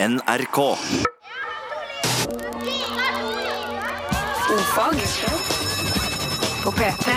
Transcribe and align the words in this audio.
NRK. 0.00 0.58
Ofag 4.54 4.94
på 6.64 6.70
P3. 6.70 7.10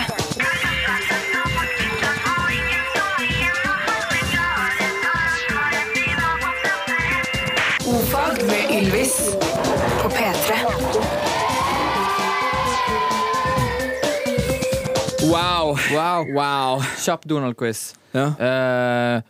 Ofag 7.86 8.42
med 8.46 8.82
Ylvis 8.82 9.30
på 10.02 10.08
P3. 10.08 10.54
Wow. 15.22 15.78
Wow. 15.92 16.34
wow. 16.34 16.82
Kjapp 16.98 17.24
Donald-quiz. 17.24 17.94
Ja. 18.12 18.26
Uh, 18.26 19.22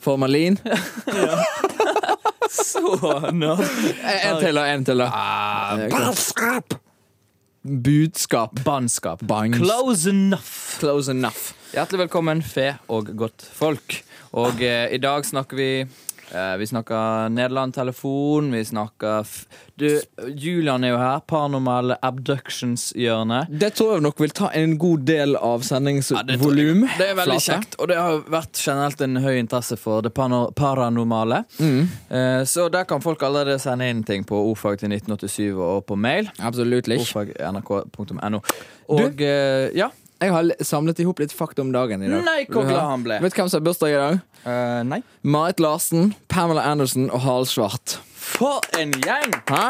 Formalin. 0.00 0.58
så 2.52 3.32
nerd. 3.32 3.64
En 4.02 4.38
til, 4.42 4.54
da. 4.58 4.66
En 4.74 4.84
til, 4.86 5.02
da. 5.02 5.08
Budskap. 5.92 6.76
Budskap. 7.62 8.62
Bannskap. 8.64 9.24
Bangs. 9.26 9.58
Close 9.58 10.10
enough. 10.10 10.78
Close 10.80 11.10
enough. 11.10 11.52
Hjertelig 11.72 12.04
velkommen, 12.06 12.42
fe 12.44 12.74
og 12.92 13.12
godt 13.16 13.46
folk. 13.56 14.02
Og 14.36 14.60
eh, 14.64 14.90
i 14.92 14.98
dag 15.00 15.24
snakker 15.24 15.56
vi 15.56 15.68
eh, 16.34 16.56
Vi 16.58 16.66
snakker 16.66 17.28
Nederland-telefon, 17.32 18.52
vi 18.52 18.64
snakker 18.64 19.20
f 19.24 19.46
Du, 19.78 19.88
Julian 20.28 20.84
er 20.84 20.92
jo 20.92 20.98
her. 21.00 21.20
Paranormale 21.26 21.96
abductions-hjørnet. 22.04 23.48
Det 23.50 23.72
tror 23.74 23.94
jeg 23.96 24.02
nok 24.04 24.20
vil 24.20 24.34
ta 24.36 24.50
en 24.54 24.76
god 24.78 25.06
del 25.08 25.36
av 25.36 25.62
Ja, 25.62 25.62
det 25.62 25.68
sendingsvolum. 25.70 26.84
Det 26.98 27.08
er 27.08 27.16
veldig 27.16 27.38
Flate. 27.38 27.46
kjekt, 27.46 27.78
og 27.80 27.88
det 27.88 27.96
har 27.96 28.20
vært 28.30 28.60
generelt 28.60 29.00
en 29.00 29.16
høy 29.16 29.38
interesse 29.38 29.76
for 29.80 30.02
det 30.02 30.12
paranormale. 30.14 31.44
Mm. 31.58 31.88
Uh, 32.10 32.44
Så 32.44 32.68
der 32.72 32.84
kan 32.84 33.00
folk 33.02 33.22
allerede 33.22 33.58
sende 33.58 33.88
inn 33.88 34.04
ting 34.04 34.24
på 34.24 34.36
ordfag 34.36 34.78
til 34.78 34.92
1987 34.92 35.56
og 35.56 35.86
på 35.86 35.96
mail. 35.96 36.30
Absolutt. 36.38 36.88
Ordfag.nrk.no. 36.88 38.40
Og 38.92 39.20
eh, 39.22 39.70
ja. 39.76 39.88
Jeg 40.22 40.30
har 40.30 40.50
samlet 40.62 41.00
i 41.02 41.06
hop 41.08 41.18
litt 41.18 41.32
fakta 41.34 41.64
om 41.64 41.72
dagen 41.74 42.02
i 42.04 42.08
dag. 42.10 42.20
Nei, 42.22 42.42
hvor 42.46 42.62
glad 42.68 42.84
han 42.86 43.02
ble. 43.02 43.16
Vet 43.24 43.34
du 43.34 43.40
hvem 43.40 43.48
som 43.50 43.58
har 43.58 43.64
bursdag 43.66 43.90
i 43.90 43.96
dag? 43.98 44.20
Uh, 44.44 44.82
nei. 44.86 45.00
Marit 45.26 45.58
Larsen, 45.62 46.12
Pamela 46.30 46.62
Anderson 46.70 47.08
og 47.10 47.24
Hal 47.24 47.48
Svart. 47.50 47.96
For 48.22 48.62
en 48.78 48.94
gjeng! 49.02 49.34
Hæ? 49.50 49.64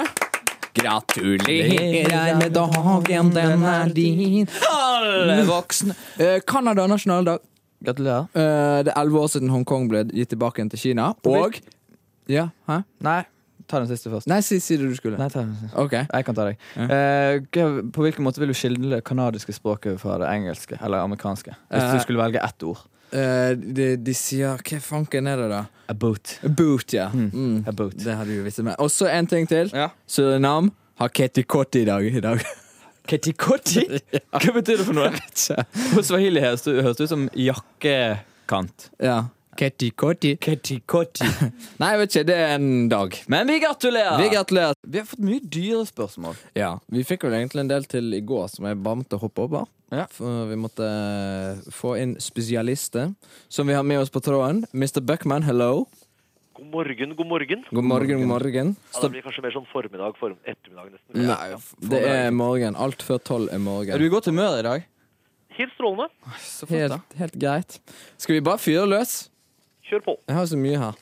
Gratulerer 0.77 2.36
med 2.41 2.53
dagen, 2.56 3.33
den 3.34 3.64
er 3.69 3.89
din. 3.92 4.48
Alle 4.69 5.42
voksne. 5.48 5.97
Eh, 6.20 6.39
Canada 6.48 6.87
nasjonaldag. 6.89 7.42
Gratulerer. 7.84 8.28
Eh, 8.33 8.78
det 8.87 8.92
er 8.94 9.00
elleve 9.03 9.20
år 9.25 9.28
siden 9.34 9.53
Hongkong 9.53 9.89
ble 9.91 10.05
gitt 10.12 10.33
tilbake 10.33 10.64
til 10.72 10.81
Kina. 10.81 11.12
Og 11.28 11.61
Ja, 12.31 12.48
hæ? 12.69 12.83
Nei, 13.03 13.22
ta 13.73 13.81
den 13.81 13.89
siste 13.91 14.12
først. 14.12 14.28
Nei, 14.31 14.39
si, 14.45 14.61
si 14.62 14.77
det 14.78 14.87
du 14.92 14.95
skulle. 14.98 15.17
Nei, 15.19 15.31
ta 15.33 15.41
den 15.42 15.56
siste. 15.59 15.73
Ok. 15.81 15.97
Jeg 16.05 16.27
kan 16.28 16.37
ta 16.39 16.45
deg. 16.51 16.61
Eh, 16.77 17.41
hva- 17.56 17.83
på 17.97 18.05
hvilken 18.06 18.27
måte 18.28 18.39
vil 18.45 18.53
du 18.53 18.56
skille 18.59 18.92
det 18.92 19.03
kanadiske 19.09 19.56
språket 19.56 19.97
fra 20.03 20.19
det 20.23 20.28
engelske 20.31 20.77
eller 20.83 21.03
amerikanske? 21.09 21.56
Hvis 21.73 21.83
Eh, 21.89 21.93
du 21.97 22.05
skulle 22.05 22.20
velge 22.23 22.43
ett 22.45 22.62
ord. 22.69 22.84
Uh, 23.12 23.53
de, 23.61 23.91
de 24.00 24.12
sier 24.17 24.56
Hva 24.65 24.78
fanken 24.81 25.27
er 25.28 25.37
det, 25.37 25.48
da? 25.53 25.59
A 25.93 25.93
boot. 25.93 26.39
Boot, 26.48 26.95
ja. 26.97 27.11
Mm. 27.12 27.59
A 27.69 27.73
boot. 27.77 27.93
Det 28.00 28.15
hadde 28.17 28.33
du 28.39 28.41
visst 28.47 28.62
med. 28.65 28.73
Og 28.81 28.89
så 28.89 29.11
en 29.12 29.27
ting 29.28 29.45
til. 29.50 29.69
Ja. 29.77 29.91
Surinam 30.09 30.70
har 30.97 31.11
ketikotti 31.12 31.83
i 31.83 31.89
dag. 31.91 32.06
I 32.09 32.23
dag. 32.25 32.41
Ketikotti? 33.11 33.84
Hva 34.33 34.55
betyr 34.56 34.78
det 34.81 34.87
for 34.87 34.97
noe? 34.97 35.11
På 35.93 36.05
swahili 36.06 36.41
høres 36.41 36.65
det 36.65 36.78
ut 36.87 37.03
som 37.11 37.27
jakkekant. 37.37 38.89
Ja. 39.03 39.19
Ketty 39.56 39.91
Kotti. 39.97 40.33
Ketikotti. 40.41 41.27
Nei, 41.81 41.91
jeg 41.92 42.00
vet 42.00 42.14
ikke. 42.14 42.25
Det 42.31 42.36
er 42.41 42.55
en 42.56 42.89
dag. 42.89 43.17
Men 43.33 43.50
vi 43.53 43.59
gratulerer! 43.62 44.17
Vi 44.22 44.31
gratulerer. 44.33 44.78
Vi 44.89 45.00
har 45.03 45.06
fått 45.11 45.25
mye 45.27 45.42
dyre 45.44 45.83
spørsmål. 45.89 46.39
Ja, 46.56 46.70
Vi 46.92 47.05
fikk 47.05 47.27
vel 47.28 47.36
egentlig 47.41 47.64
en 47.67 47.72
del 47.72 47.84
til 47.91 48.14
i 48.17 48.22
går 48.25 48.48
som 48.53 48.69
jeg 48.70 48.81
bare 48.83 49.00
måtte 49.03 49.19
hoppe 49.20 49.44
over. 49.44 49.67
Ja. 49.92 50.06
For 50.09 50.47
vi 50.49 50.56
måtte 50.56 50.87
eh, 50.88 51.66
få 51.77 51.97
inn 52.00 52.15
spesialister, 52.22 53.10
som 53.53 53.69
vi 53.69 53.77
har 53.77 53.84
med 53.84 54.00
oss 54.00 54.12
på 54.15 54.22
tråden. 54.25 54.62
Mr. 54.72 55.03
Buckman, 55.04 55.44
hello. 55.44 55.84
God 56.56 56.71
morgen, 56.72 57.12
god 57.19 57.28
morgen. 57.28 57.65
God 57.69 57.84
morgen, 57.91 58.22
god 58.22 58.31
morgen. 58.31 58.72
Ja, 58.94 59.03
det 59.04 59.10
blir 59.12 59.25
kanskje 59.27 59.44
mer 59.44 59.53
sånn 59.53 59.69
formiddag, 59.72 60.16
form 60.21 60.38
ettermiddag 60.48 60.94
nesten. 60.94 61.27
Nei, 61.28 61.91
det 61.93 62.00
er 62.09 62.32
morgen. 62.37 62.77
Alt 62.81 63.04
før 63.04 63.21
tolv 63.21 63.50
er 63.53 63.59
Er 63.59 63.65
morgen. 63.66 63.98
du 64.00 64.06
i 64.09 64.12
godt 64.12 64.31
humør 64.32 64.56
i 64.60 64.65
dag? 64.65 64.88
Helt 65.59 65.75
strålende. 65.77 66.09
Helt, 66.71 67.16
helt 67.21 67.34
greit. 67.37 67.77
Skal 68.16 68.38
vi 68.38 68.44
bare 68.48 68.60
fyre 68.62 68.87
løs? 68.88 69.28
Kjør 69.92 70.04
på. 70.06 70.14
Jeg 70.25 70.38
har 70.38 70.47
så 70.48 70.56
mye 70.56 70.78
her. 70.80 71.00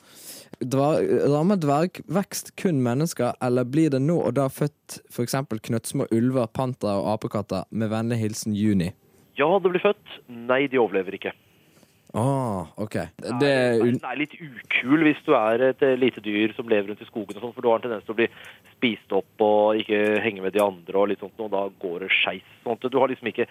Dvar, 0.60 1.04
rammer 1.30 1.56
dvergvekst 1.62 2.50
kun 2.58 2.80
mennesker, 2.82 3.36
eller 3.40 3.68
blir 3.70 3.92
det 3.94 4.00
nå 4.02 4.16
og 4.18 4.34
da 4.36 4.48
født 4.50 4.98
f.eks. 5.08 5.36
knøttsmå 5.70 6.08
ulver, 6.10 6.50
pantere 6.50 6.98
og 6.98 7.12
apekatter? 7.14 7.68
Med 7.70 7.92
vennlig 7.92 8.18
hilsen 8.18 8.56
Juni. 8.58 8.90
Ja, 9.38 9.46
det 9.62 9.70
blir 9.70 9.84
født. 9.84 10.18
Nei, 10.26 10.64
de 10.66 10.82
overlever 10.82 11.14
ikke. 11.16 11.32
Å, 12.10 12.22
OK. 12.82 12.96
Det 13.38 13.48
er 13.48 13.84
un 13.84 14.00
er 14.02 14.18
litt 14.18 14.32
ukul 14.34 15.04
hvis 15.06 15.20
du 15.22 15.30
er 15.38 15.62
et 15.68 15.84
eh, 15.86 15.94
lite 15.94 16.18
dyr 16.24 16.50
som 16.56 16.66
lever 16.66 16.90
rundt 16.90 17.04
i 17.04 17.06
skogen 17.06 17.38
og 17.38 17.44
sånn, 17.44 17.52
for 17.54 17.62
du 17.62 17.68
har 17.70 17.78
en 17.78 17.84
tendens 17.86 18.08
til 18.08 18.16
å 18.16 18.18
bli 18.18 18.26
spist 18.72 19.14
opp 19.14 19.44
og 19.46 19.78
ikke 19.78 20.18
henge 20.24 20.42
med 20.42 20.56
de 20.56 20.64
andre 20.64 20.98
og 20.98 21.12
litt 21.12 21.22
sånt, 21.22 21.38
og 21.38 21.52
da 21.54 21.68
går 21.84 22.08
det 22.08 22.10
skeis. 22.16 22.56
Sånn 22.64 22.82
du 22.82 22.98
har 22.98 23.14
liksom 23.14 23.30
ikke 23.30 23.46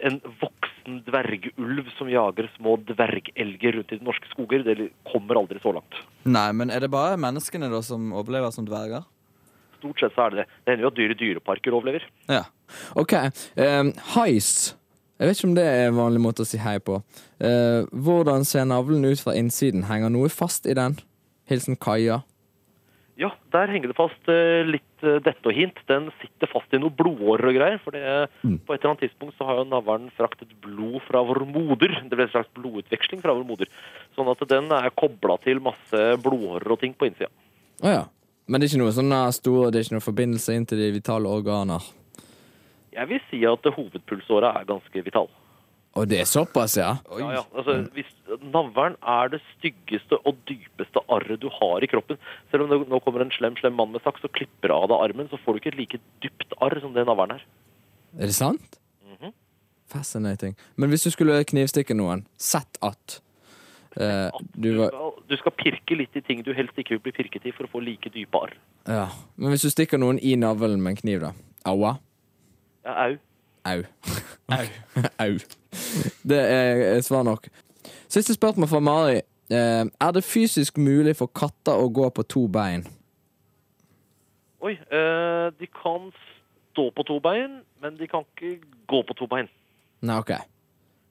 en 0.00 0.18
voksen 0.40 1.02
dvergulv 1.06 1.90
som 1.98 2.10
jager 2.10 2.48
små 2.56 2.76
dvergelger 2.88 3.78
rundt 3.78 3.92
i 3.92 3.98
de 3.98 4.06
norske 4.06 4.30
skoger. 4.32 4.64
Det 4.66 4.90
kommer 5.10 5.40
aldri 5.40 5.60
så 5.62 5.72
langt. 5.76 6.00
Nei, 6.28 6.48
men 6.56 6.72
er 6.74 6.84
det 6.84 6.92
bare 6.92 7.18
menneskene 7.20 7.70
da 7.72 7.82
som 7.84 8.12
overlever 8.16 8.54
som 8.54 8.66
dverger? 8.68 9.06
Stort 9.78 10.02
sett 10.02 10.14
så 10.16 10.26
er 10.26 10.34
det 10.34 10.42
det. 10.42 10.48
Det 10.64 10.72
hender 10.72 10.86
jo 10.86 10.92
at 10.92 10.98
dyr 10.98 11.14
i 11.14 11.18
dyreparker 11.18 11.76
overlever. 11.76 12.06
Ja. 12.30 12.44
OK. 12.98 13.14
Um, 13.58 13.92
heis. 14.14 14.74
Jeg 15.18 15.28
vet 15.28 15.38
ikke 15.38 15.50
om 15.50 15.58
det 15.58 15.66
er 15.66 15.88
en 15.88 15.98
vanlig 15.98 16.22
måte 16.22 16.44
å 16.44 16.48
si 16.48 16.60
hei 16.62 16.78
på. 16.82 17.00
Uh, 17.42 17.86
hvordan 17.90 18.46
ser 18.46 18.66
navlen 18.70 19.06
ut 19.06 19.22
fra 19.22 19.34
innsiden? 19.38 19.86
Henger 19.90 20.12
noe 20.14 20.30
fast 20.30 20.66
i 20.66 20.76
den? 20.78 20.98
Hilsen 21.50 21.78
Kaja. 21.80 22.22
Ja, 23.18 23.32
der 23.50 23.70
henger 23.72 23.90
det 23.90 23.96
fast 23.98 24.28
eh, 24.30 24.62
litt 24.62 25.02
eh, 25.02 25.16
dette 25.24 25.50
og 25.50 25.56
hint. 25.56 25.80
Den 25.90 26.06
sitter 26.20 26.50
fast 26.52 26.74
i 26.74 26.78
noen 26.78 26.94
blodårer 26.94 27.50
og 27.50 27.56
greier. 27.56 27.80
For 27.82 27.96
det, 27.96 28.02
på 28.44 28.74
et 28.74 28.78
eller 28.78 28.92
annet 28.92 29.02
tidspunkt 29.08 29.34
så 29.34 29.48
har 29.48 29.58
jo 29.58 29.64
navlen 29.66 30.06
fraktet 30.14 30.52
blod 30.62 31.00
fra 31.08 31.24
vår 31.26 31.42
moder. 31.50 31.96
Det 32.04 32.14
ble 32.14 32.28
en 32.28 32.30
slags 32.36 32.52
blodutveksling 32.54 33.24
fra 33.24 33.34
vår 33.34 33.48
moder. 33.48 33.72
Sånn 34.14 34.30
at 34.30 34.44
den 34.52 34.70
er 34.76 34.94
kobla 34.94 35.34
til 35.42 35.58
masse 35.64 36.04
blodårer 36.22 36.76
og 36.76 36.78
ting 36.84 36.94
på 36.94 37.10
innsida. 37.10 37.32
Å 37.82 37.96
ja. 37.96 38.06
Men 38.48 38.62
det 38.62 38.68
er 38.68 38.72
ikke 38.72 38.84
noe 38.84 38.94
sånn 38.96 39.16
stor 39.36 39.68
det 39.68 39.80
er 39.80 39.84
ikke 39.84 39.98
noe 39.98 40.06
forbindelse 40.06 40.54
inn 40.56 40.64
til 40.68 40.80
de 40.80 40.92
vitale 40.94 41.28
organer? 41.28 41.84
Jeg 42.94 43.10
vil 43.10 43.20
si 43.28 43.42
at 43.46 43.66
hovedpulsåra 43.74 44.54
er 44.56 44.70
ganske 44.70 45.02
vital. 45.04 45.28
Og 45.96 46.08
det 46.10 46.20
er 46.20 46.28
såpass, 46.28 46.76
ja? 46.78 46.96
Ja, 47.18 47.28
ja. 47.38 47.44
Altså, 47.56 47.78
hvis 47.96 48.10
Navlen 48.44 48.98
er 49.00 49.30
det 49.32 49.40
styggeste 49.56 50.18
og 50.28 50.36
dypeste 50.50 51.00
arret 51.08 51.40
du 51.42 51.48
har 51.52 51.82
i 51.82 51.88
kroppen. 51.90 52.20
Selv 52.52 52.66
om 52.66 52.74
det 52.74 52.90
nå 52.90 53.00
kommer 53.02 53.24
en 53.24 53.32
slem 53.34 53.56
slem 53.58 53.74
mann 53.78 53.94
med 53.94 54.04
saks 54.04 54.26
og 54.28 54.34
klipper 54.36 54.74
av 54.74 54.90
deg 54.92 55.06
armen, 55.08 55.30
så 55.32 55.40
får 55.42 55.56
du 55.56 55.62
ikke 55.62 55.72
et 55.72 55.80
like 55.80 56.02
dypt 56.22 56.54
arr 56.62 56.78
som 56.84 56.92
det 56.94 57.06
navlen 57.08 57.38
er. 57.38 57.46
Er 58.18 58.30
det 58.30 58.36
sant? 58.36 58.78
Fascinating. 59.88 60.56
Men 60.76 60.88
hvis 60.92 61.02
du 61.02 61.10
skulle 61.10 61.40
knivstikke 61.48 61.96
noen, 61.96 62.26
sett 62.36 62.76
at 62.84 63.20
eh, 63.96 64.28
du 64.52 64.74
var 64.76 64.92
du 65.28 65.36
skal 65.40 65.54
pirke 65.56 65.96
litt 65.96 66.16
i 66.16 66.22
ting 66.24 66.42
du 66.44 66.52
helst 66.56 66.76
ikke 66.80 66.96
vil 66.96 67.02
bli 67.06 67.14
pirket 67.16 67.48
i 67.48 67.52
for 67.56 67.68
å 67.68 67.72
få 67.72 67.80
like 67.84 68.12
dype 68.12 68.36
arr. 68.36 68.52
Ja. 68.88 69.06
Men 69.36 69.54
hvis 69.54 69.64
du 69.64 69.72
stikker 69.72 70.00
noen 70.00 70.20
i 70.20 70.34
navlen 70.40 70.82
med 70.84 70.96
en 70.96 71.00
kniv, 71.00 71.24
da? 71.24 71.32
Aua? 71.68 71.96
Ja, 72.84 72.94
au. 73.08 73.16
Au. 73.68 73.84
Au. 75.18 75.32
Det 76.30 76.38
er 76.40 77.00
svar 77.04 77.26
nok. 77.28 77.48
Siste 78.08 78.34
spørsmål 78.34 78.68
fra 78.68 78.80
Mari. 78.80 79.20
Eh, 79.50 79.84
er 79.84 80.12
det 80.12 80.24
fysisk 80.24 80.78
mulig 80.80 81.16
for 81.16 81.32
katter 81.32 81.76
å 81.76 81.88
gå 81.92 82.08
på 82.12 82.24
to 82.28 82.46
bein? 82.52 82.84
Oi, 84.64 84.74
eh, 84.74 85.48
de 85.58 85.68
kan 85.72 86.10
stå 86.72 86.90
på 86.94 87.04
to 87.06 87.18
bein, 87.20 87.60
men 87.82 87.96
de 87.96 88.08
kan 88.10 88.24
ikke 88.26 88.58
gå 88.90 89.02
på 89.06 89.16
to 89.16 89.28
bein. 89.30 89.48
Nei, 90.00 90.18
OK. 90.18 90.32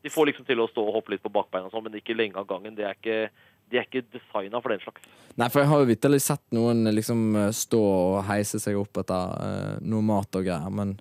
De 0.03 0.11
får 0.13 0.29
liksom 0.29 0.45
til 0.47 0.61
å 0.61 0.67
stå 0.69 0.83
og 0.83 0.99
hoppe 0.99 1.13
litt 1.13 1.23
på 1.23 1.33
bakbeina 1.33 1.71
sånn, 1.71 1.87
men 1.87 1.97
ikke 1.99 2.15
lenge 2.15 2.37
av 2.39 2.47
gangen. 2.49 2.75
De 2.77 2.85
er 2.85 2.95
ikke, 2.95 3.31
de 3.71 3.79
er 3.79 3.87
ikke 3.87 4.05
designa 4.13 4.61
for 4.61 4.73
den 4.73 4.83
slags. 4.83 5.07
Nei, 5.37 5.49
for 5.53 5.63
jeg 5.63 5.71
har 5.71 5.81
jo 5.81 5.89
vitterlig 5.89 6.21
sett 6.23 6.43
noen 6.55 6.87
liksom 6.93 7.23
eh, 7.35 7.49
stå 7.55 7.81
og 7.81 8.21
heise 8.29 8.61
seg 8.63 8.77
opp 8.79 9.01
etter 9.01 9.35
eh, 9.47 9.73
noe 9.85 10.05
mat 10.05 10.39
og 10.39 10.47
greier, 10.47 10.69
men 10.73 10.97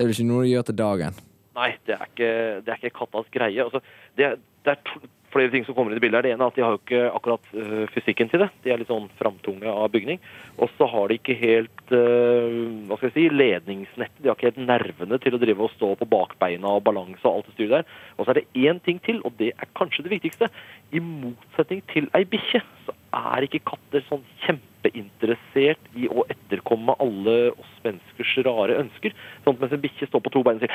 det 0.00 0.06
er 0.06 0.08
vel 0.08 0.16
ikke 0.16 0.30
noe 0.30 0.44
du 0.46 0.48
gjør 0.48 0.62
til 0.64 0.76
dagen. 0.80 1.16
Nei, 1.58 1.66
det 1.84 1.92
er 1.92 2.06
ikke, 2.06 2.28
det 2.64 2.72
er 2.72 2.78
ikke 2.78 2.96
kattas 3.02 3.26
greie. 3.34 3.64
Altså, 3.66 3.82
det, 4.16 4.28
det 4.64 4.72
er 4.72 4.78
to, 4.88 5.00
flere 5.32 5.50
ting 5.52 5.64
som 5.66 5.76
kommer 5.76 5.92
inn 5.92 6.00
i 6.00 6.02
bildet. 6.02 6.24
Det 6.26 6.32
ene 6.34 6.44
er 6.44 6.52
at 6.52 6.58
de 6.58 6.64
har 6.64 6.74
jo 6.74 6.80
ikke 6.80 7.02
akkurat 7.10 7.50
øh, 7.54 7.84
fysikken 7.94 8.30
til 8.32 8.42
det. 8.44 8.48
De 8.64 8.72
er 8.72 8.80
litt 8.80 8.90
sånn 8.90 9.08
framtunge 9.18 9.70
av 9.70 9.90
bygning. 9.94 10.20
Og 10.60 10.72
så 10.76 10.88
har 10.90 11.10
de 11.10 11.18
ikke 11.18 11.36
helt 11.40 11.94
øh, 11.96 12.56
hva 12.88 12.98
skal 12.98 13.10
jeg 13.10 13.16
si, 13.16 13.26
ledningsnettet. 13.34 14.20
De 14.20 14.30
har 14.30 14.38
ikke 14.38 14.50
helt 14.50 14.62
nervene 14.68 15.20
til 15.22 15.36
å 15.36 15.42
drive 15.42 15.66
og 15.66 15.74
stå 15.76 15.92
på 16.00 16.08
bakbeina 16.10 16.76
og 16.76 16.84
balanse 16.86 17.22
og 17.24 17.40
alt 17.40 17.50
det 17.50 17.56
styret 17.56 17.76
der. 17.78 17.98
Og 18.16 18.26
så 18.26 18.34
er 18.34 18.40
det 18.40 18.64
én 18.66 18.80
ting 18.86 19.02
til, 19.06 19.20
og 19.24 19.36
det 19.40 19.52
er 19.54 19.70
kanskje 19.78 20.06
det 20.06 20.14
viktigste. 20.16 20.50
I 20.94 21.02
motsetning 21.04 21.84
til 21.92 22.10
ei 22.18 22.24
bikkje, 22.28 22.62
så 22.86 22.96
er 23.16 23.46
ikke 23.46 23.62
katter 23.72 24.04
sånn 24.08 24.24
kjempeinteressert 24.46 25.92
i 25.98 26.08
å 26.10 26.24
etterkomme 26.30 26.96
alle 27.02 27.36
oss 27.54 27.76
menneskers 27.86 28.34
rare 28.46 28.80
ønsker. 28.82 29.14
Sånn 29.44 29.56
at 29.56 29.64
mens 29.64 29.76
en 29.76 29.84
bikkje 29.84 30.10
står 30.10 30.24
på 30.26 30.34
to 30.34 30.44
bein 30.46 30.60
og 30.60 30.66
sier 30.66 30.74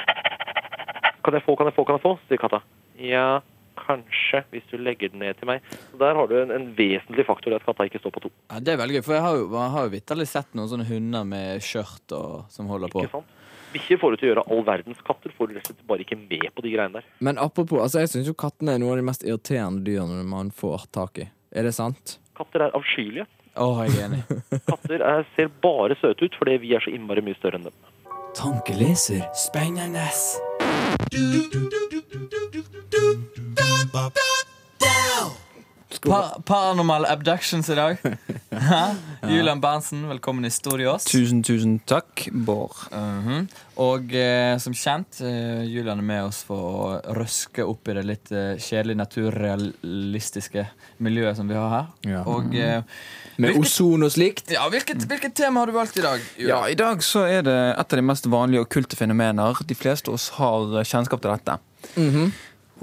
Kan 1.26 1.34
jeg 1.34 1.42
få, 1.42 1.56
kan 1.58 1.66
jeg 1.66 1.74
få, 1.74 1.84
kan 1.88 1.98
jeg 1.98 2.04
få? 2.04 2.16
sier 2.30 2.42
katta. 2.42 2.60
Ja, 3.02 3.42
kanskje, 3.80 4.44
hvis 4.54 4.66
du 4.72 4.78
legger 4.82 5.12
den 5.14 5.24
ned 5.24 5.38
til 5.40 5.50
meg. 5.50 5.64
Så 5.92 6.00
Der 6.02 6.18
har 6.18 6.28
du 6.32 6.36
en, 6.40 6.52
en 6.56 6.68
vesentlig 6.78 7.26
faktor 7.28 7.54
i 7.54 7.58
at 7.60 7.66
katta 7.68 7.88
ikke 7.90 8.02
står 8.04 8.16
på 8.18 8.26
to. 8.28 8.34
Ja, 8.52 8.60
det 8.60 8.76
er 8.76 8.82
veldig 8.82 9.00
gøy, 9.00 9.06
for 9.08 9.18
jeg 9.18 9.26
har 9.26 9.40
jo, 9.40 9.48
jeg 9.54 9.74
har 9.78 9.88
jo 9.88 9.94
vitterlig 9.96 10.28
sett 10.32 10.58
noen 10.58 10.72
sånne 10.72 10.88
hunder 10.90 11.28
med 11.28 11.66
skjørt 11.66 12.16
som 12.54 12.72
holder 12.72 12.94
på. 12.94 13.06
Ikke 13.06 13.20
sant? 13.20 13.32
Bikkjer 13.76 14.00
får 14.00 14.14
du 14.14 14.20
til 14.22 14.28
å 14.28 14.32
gjøre 14.32 14.44
all 14.56 14.62
verdens 14.68 15.02
katter. 15.04 15.34
Får 15.36 15.50
du 15.50 15.58
rett 15.58 15.66
og 15.68 15.74
slett 15.74 15.88
bare 15.90 16.06
ikke 16.06 16.18
med 16.20 16.46
på 16.56 16.64
de 16.64 16.72
greiene 16.72 17.02
der. 17.02 17.08
Men 17.28 17.40
apropos, 17.42 17.82
altså 17.84 18.06
jeg 18.06 18.14
syns 18.14 18.30
jo 18.30 18.36
kattene 18.38 18.76
er 18.76 18.80
noe 18.80 18.94
av 18.94 19.02
de 19.02 19.08
mest 19.10 19.26
irriterende 19.28 19.84
dyrene 19.84 20.24
man 20.30 20.54
får 20.56 20.88
tak 20.96 21.20
i. 21.26 21.28
Er 21.52 21.68
det 21.68 21.74
sant? 21.76 22.20
Katter 22.40 22.68
er 22.68 22.78
avskyelige. 22.78 23.28
Oh, 23.60 23.80
jeg 23.84 23.96
er 24.00 24.08
enig. 24.10 24.22
Katter 24.72 25.04
er, 25.04 25.28
ser 25.36 25.52
bare 25.64 25.96
søte 26.00 26.28
ut 26.28 26.40
fordi 26.40 26.58
vi 26.64 26.74
er 26.76 26.84
så 26.84 26.92
innmari 26.96 27.24
mye 27.26 27.40
større 27.40 27.60
enn 27.60 27.68
dem. 27.68 27.78
Tankeleser. 28.36 29.24
Spennende. 29.36 30.08
Pa 36.06 36.38
paranormal 36.46 37.06
abductions 37.10 37.70
i 37.70 37.76
dag. 37.76 37.98
Julian 39.26 39.62
Berntsen, 39.62 40.04
velkommen 40.10 40.46
i 40.46 40.52
studios. 40.54 41.06
Tusen, 41.10 41.40
tusen 41.44 41.80
takk, 41.90 42.28
Bård. 42.46 42.76
Mhm. 42.94 43.48
Og 43.82 44.14
eh, 44.16 44.54
som 44.62 44.76
kjent, 44.78 45.18
eh, 45.26 45.64
Julian 45.66 46.00
er 46.04 46.06
med 46.06 46.28
oss 46.28 46.44
for 46.46 46.62
å 46.62 47.16
røske 47.18 47.66
opp 47.66 47.90
i 47.90 47.96
det 47.98 48.04
litt 48.06 48.32
eh, 48.32 48.54
kjedelige, 48.62 49.00
naturrealistiske 49.02 50.68
miljøet 51.04 51.40
som 51.42 51.50
vi 51.50 51.58
har 51.58 51.74
her. 51.74 51.90
Ja. 52.06 52.22
Og 52.30 52.54
eh, 52.54 52.84
Med 53.42 53.50
Hvilket- 53.56 53.66
ozon 53.66 54.06
og 54.06 54.14
slikt? 54.14 54.54
ja, 54.54 54.68
hvilket, 54.72 55.08
hvilket 55.10 55.34
tema 55.36 55.64
har 55.64 55.72
du 55.74 55.76
valgt 55.80 55.98
i 56.00 56.06
dag? 56.06 56.22
Ja, 56.40 56.62
I 56.72 56.78
dag 56.80 57.02
så 57.04 57.26
er 57.28 57.42
det 57.44 57.58
et 57.74 57.82
av 57.82 57.98
de 57.98 58.06
mest 58.14 58.30
vanlige 58.32 58.68
okkulte 58.68 58.96
fenomener. 59.00 59.58
De 59.68 59.76
fleste 59.76 60.12
av 60.14 60.20
oss 60.20 60.30
har 60.38 60.78
eh, 60.80 60.86
kjennskap 60.86 61.26
til 61.26 61.34
dette. 61.34 61.58
Mhm. 61.98 62.30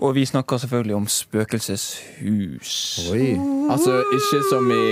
Og 0.00 0.15
vi 0.17 0.25
snakker 0.27 0.56
selvfølgelig 0.62 0.94
om 0.97 1.06
spøkelseshus. 1.11 2.75
Oi. 3.12 3.33
Altså 3.71 3.99
ikke 4.17 4.41
som 4.49 4.71
i 4.73 4.85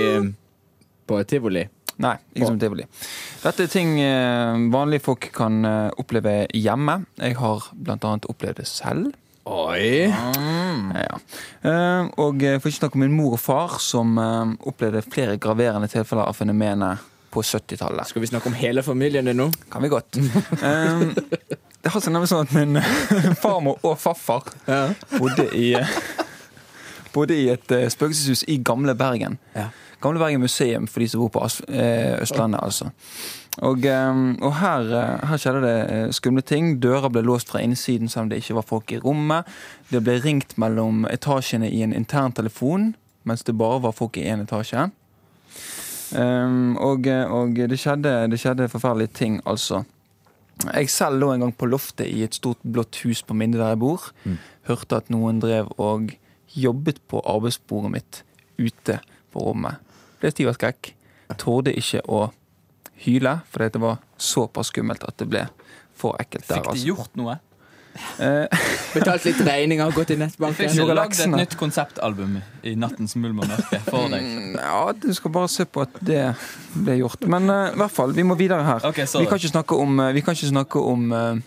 på 1.09 1.17
et 1.19 1.27
tivoli? 1.31 1.63
Nei, 2.01 2.15
ikke 2.35 2.47
som 2.49 2.59
tivoli. 2.61 2.85
Dette 3.41 3.65
er 3.65 3.71
ting 3.71 3.95
eh, 4.01 4.61
vanlige 4.73 5.03
folk 5.05 5.27
kan 5.35 5.65
eh, 5.67 5.89
oppleve 6.01 6.45
hjemme. 6.57 7.01
Jeg 7.19 7.37
har 7.41 7.67
annet 7.73 8.29
opplevd 8.31 8.61
det 8.61 8.67
selv. 8.69 9.11
Oi! 9.49 10.05
Mm. 10.07 10.91
Ja. 10.95 11.17
Eh, 11.65 12.11
Og 12.21 12.45
for 12.61 12.69
ikke 12.69 12.79
snakke 12.79 12.99
om 12.99 13.05
min 13.05 13.17
mor 13.17 13.35
og 13.37 13.41
far, 13.41 13.79
som 13.81 14.17
opplevde 14.17 15.03
flere 15.09 15.37
graverende 15.41 15.89
tilfeller 15.91 16.29
av 16.29 16.37
fenomenet 16.37 17.09
på 17.31 17.43
70-tallet. 17.47 18.09
Skal 18.09 18.23
vi 18.23 18.31
snakke 18.31 18.51
om 18.51 18.57
hele 18.59 18.83
familien 18.83 19.27
din 19.29 19.39
nå? 19.39 19.49
Kan 19.71 19.85
vi 19.85 19.91
godt. 19.91 20.19
Det 21.81 21.89
har 21.89 22.03
seg 22.03 22.13
nemlig 22.13 22.29
sånn 22.29 22.45
at 22.45 22.53
min 22.53 22.77
farmor 23.41 23.79
og 23.81 23.97
farfar 23.99 24.51
Ja. 24.67 24.93
bodde 25.17 25.47
i 25.57 25.73
Bodde 27.11 27.35
i 27.35 27.49
et 27.51 27.71
eh, 27.75 27.89
spøkelseshus 27.91 28.45
i 28.47 28.55
gamle 28.63 28.93
Bergen. 28.95 29.33
Ja. 29.55 29.65
Gamle 30.01 30.21
Bergen 30.21 30.39
museum 30.39 30.85
for 30.87 31.03
de 31.03 31.09
som 31.11 31.19
bor 31.19 31.31
på 31.33 31.41
As 31.43 31.57
eh, 31.67 32.15
Østlandet, 32.23 32.61
altså. 32.63 32.87
Og, 33.59 33.83
eh, 33.83 34.21
og 34.39 34.53
her, 34.61 34.87
eh, 34.95 35.25
her 35.27 35.41
skjedde 35.41 35.63
det 35.65 35.73
eh, 35.91 36.05
skumle 36.15 36.41
ting. 36.41 36.77
Dører 36.79 37.11
ble 37.11 37.25
låst 37.27 37.51
fra 37.51 37.59
innsiden 37.59 38.07
selv 38.09 38.23
om 38.23 38.31
det 38.31 38.39
ikke 38.39 38.55
var 38.61 38.67
folk 38.69 38.93
i 38.95 39.01
rommet. 39.03 39.49
Det 39.91 39.99
ble 40.05 40.21
ringt 40.23 40.55
mellom 40.61 41.03
etasjene 41.11 41.67
i 41.67 41.83
en 41.83 41.91
intern 41.97 42.31
telefon, 42.31 42.93
mens 43.27 43.43
det 43.43 43.57
bare 43.59 43.81
var 43.83 43.97
folk 43.97 44.15
i 44.21 44.23
én 44.31 44.45
etasje. 44.45 44.87
Um, 46.15 46.77
og, 46.79 47.07
og 47.07 47.55
det, 47.55 47.77
skjedde, 47.79 48.15
det 48.31 48.39
skjedde 48.39 48.71
forferdelige 48.71 49.13
ting, 49.19 49.41
altså. 49.47 49.83
Jeg 50.61 50.89
selv 50.93 51.21
lå 51.21 51.31
en 51.33 51.45
gang 51.45 51.53
på 51.57 51.69
loftet 51.69 52.09
i 52.11 52.21
et 52.25 52.35
stort 52.37 52.61
blått 52.61 52.99
hus 53.05 53.23
på 53.25 53.35
Minde 53.37 53.57
der 53.57 53.73
jeg 53.73 53.81
bor. 53.81 54.11
Hørte 54.69 54.99
at 55.01 55.09
noen 55.13 55.39
drev 55.41 55.71
og 55.81 56.13
jobbet 56.53 57.01
på 57.09 57.21
arbeidsbordet 57.25 57.93
mitt 57.95 58.21
ute 58.61 58.99
på 59.33 59.45
rommet. 59.47 59.79
Ble 60.21 60.31
stiv 60.33 60.51
av 60.51 60.59
skrekk. 60.59 60.93
Torde 61.39 61.73
ikke 61.77 62.03
å 62.11 62.27
hyle, 63.05 63.39
fordi 63.49 63.69
det 63.73 63.81
var 63.81 64.01
såpass 64.21 64.69
skummelt 64.69 65.05
at 65.07 65.17
det 65.21 65.29
ble 65.31 65.45
for 65.97 66.19
ekkelt 66.21 66.45
der. 66.47 66.59
Fikk 66.59 66.67
de 66.67 66.75
altså. 66.75 66.89
gjort 66.91 67.17
noe? 67.19 67.37
Eh, 68.19 68.45
Betalt 68.93 69.25
litt 69.27 69.39
regninger, 69.45 69.91
gått 69.95 70.11
i 70.11 70.15
Fikk 70.15 70.21
nettbanken. 70.21 70.65
ikke 70.65 70.79
Gjorde 70.79 70.95
lagd 70.97 71.19
et 71.19 71.31
nytt 71.33 71.55
konseptalbum 71.59 72.37
i 72.63 72.75
nattens 72.79 73.15
mulm 73.19 73.39
og 73.43 73.49
mørke 73.51 73.79
for 73.87 74.07
deg? 74.11 74.21
mm, 74.23 74.55
ja, 74.59 74.81
du 74.95 75.09
skal 75.17 75.31
bare 75.35 75.49
se 75.51 75.65
på 75.65 75.83
at 75.85 75.97
det 76.01 76.21
ble 76.75 76.99
gjort. 77.01 77.27
Men 77.31 77.49
eh, 77.49 77.71
i 77.73 77.81
hvert 77.81 77.95
fall, 77.95 78.13
vi 78.15 78.23
må 78.27 78.37
videre 78.39 78.63
her. 78.67 78.85
Okay, 78.91 79.05
vi 79.05 79.25
kan 79.29 79.41
ikke 79.41 79.53
snakke 79.53 79.79
om, 79.79 79.99
eh, 79.99 80.13
vi 80.17 80.23
kan 80.25 80.37
ikke 80.37 80.51
snakke 80.53 80.79
om 80.93 81.11
uh, 81.11 81.41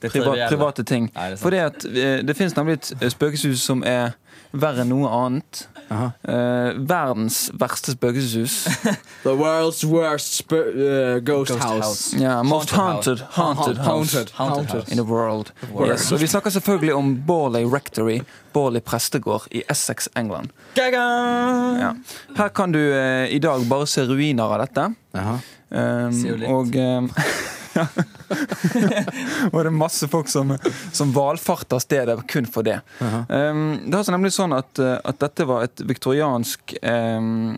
Det 0.00 0.10
priva 0.12 0.34
private 0.50 0.84
ting. 0.84 1.10
Nei, 1.14 1.30
det. 1.32 1.38
For 1.40 1.50
det, 1.54 1.62
at, 1.70 1.84
eh, 1.88 2.18
det 2.26 2.36
finnes 2.36 2.56
nemlig 2.56 2.80
et 2.80 2.92
eh, 3.00 3.08
spøkelseshus 3.12 3.62
som 3.64 3.82
er 3.86 4.16
verre 4.52 4.84
enn 4.84 4.92
noe 4.92 5.08
annet. 5.08 5.66
Eh, 5.90 6.70
verdens 6.88 7.50
verste 7.54 7.92
spøkelseshus. 7.94 8.56
The 9.26 9.34
world's 9.38 9.84
worst 9.86 10.34
sp 10.42 10.52
uh, 10.52 11.18
ghost, 11.22 11.50
Ghost 11.52 11.62
house. 11.62 11.84
house. 11.86 12.16
Yeah, 12.18 12.42
most 12.42 12.70
haunted, 12.70 13.20
haunted, 13.30 13.76
house 13.76 13.86
Haunted. 13.86 14.30
Haunted 14.34 14.70
house. 14.70 14.90
in 14.90 14.96
the 14.98 15.04
world. 15.06 15.52
world. 15.72 15.90
Yes, 15.92 16.12
og 16.12 16.20
vi 16.20 16.26
snakker 16.26 16.50
selvfølgelig 16.50 16.94
om 16.94 17.22
Borley 17.26 17.64
Rectory, 17.64 18.20
Borley 18.52 18.80
prestegård 18.80 19.46
i 19.50 19.62
Essex, 19.70 20.08
England. 20.16 20.50
Ja. 20.76 21.92
Her 22.36 22.48
kan 22.48 22.72
du 22.72 22.78
uh, 22.78 23.26
i 23.30 23.38
dag 23.38 23.68
bare 23.70 23.86
se 23.86 24.02
ruiner 24.06 24.44
av 24.44 24.66
dette. 24.66 24.88
Aha. 25.14 25.38
Um, 25.70 26.42
og 26.46 26.74
um, 26.78 27.10
Og 29.52 29.58
det 29.58 29.68
er 29.68 29.74
masse 29.74 30.08
folk 30.10 30.30
som, 30.30 30.54
som 30.94 31.12
valfarter 31.16 31.82
stedet 31.82 32.16
kun 32.30 32.48
for 32.50 32.66
det. 32.66 32.78
Um, 33.00 33.78
det 33.86 33.98
har 33.98 34.06
seg 34.06 34.16
nemlig 34.16 34.34
sånn 34.36 34.56
at, 34.56 34.72
uh, 34.82 34.98
at 35.06 35.20
dette 35.22 35.46
var 35.48 35.66
et 35.66 35.84
viktoriansk 35.86 36.76
um, 36.82 37.54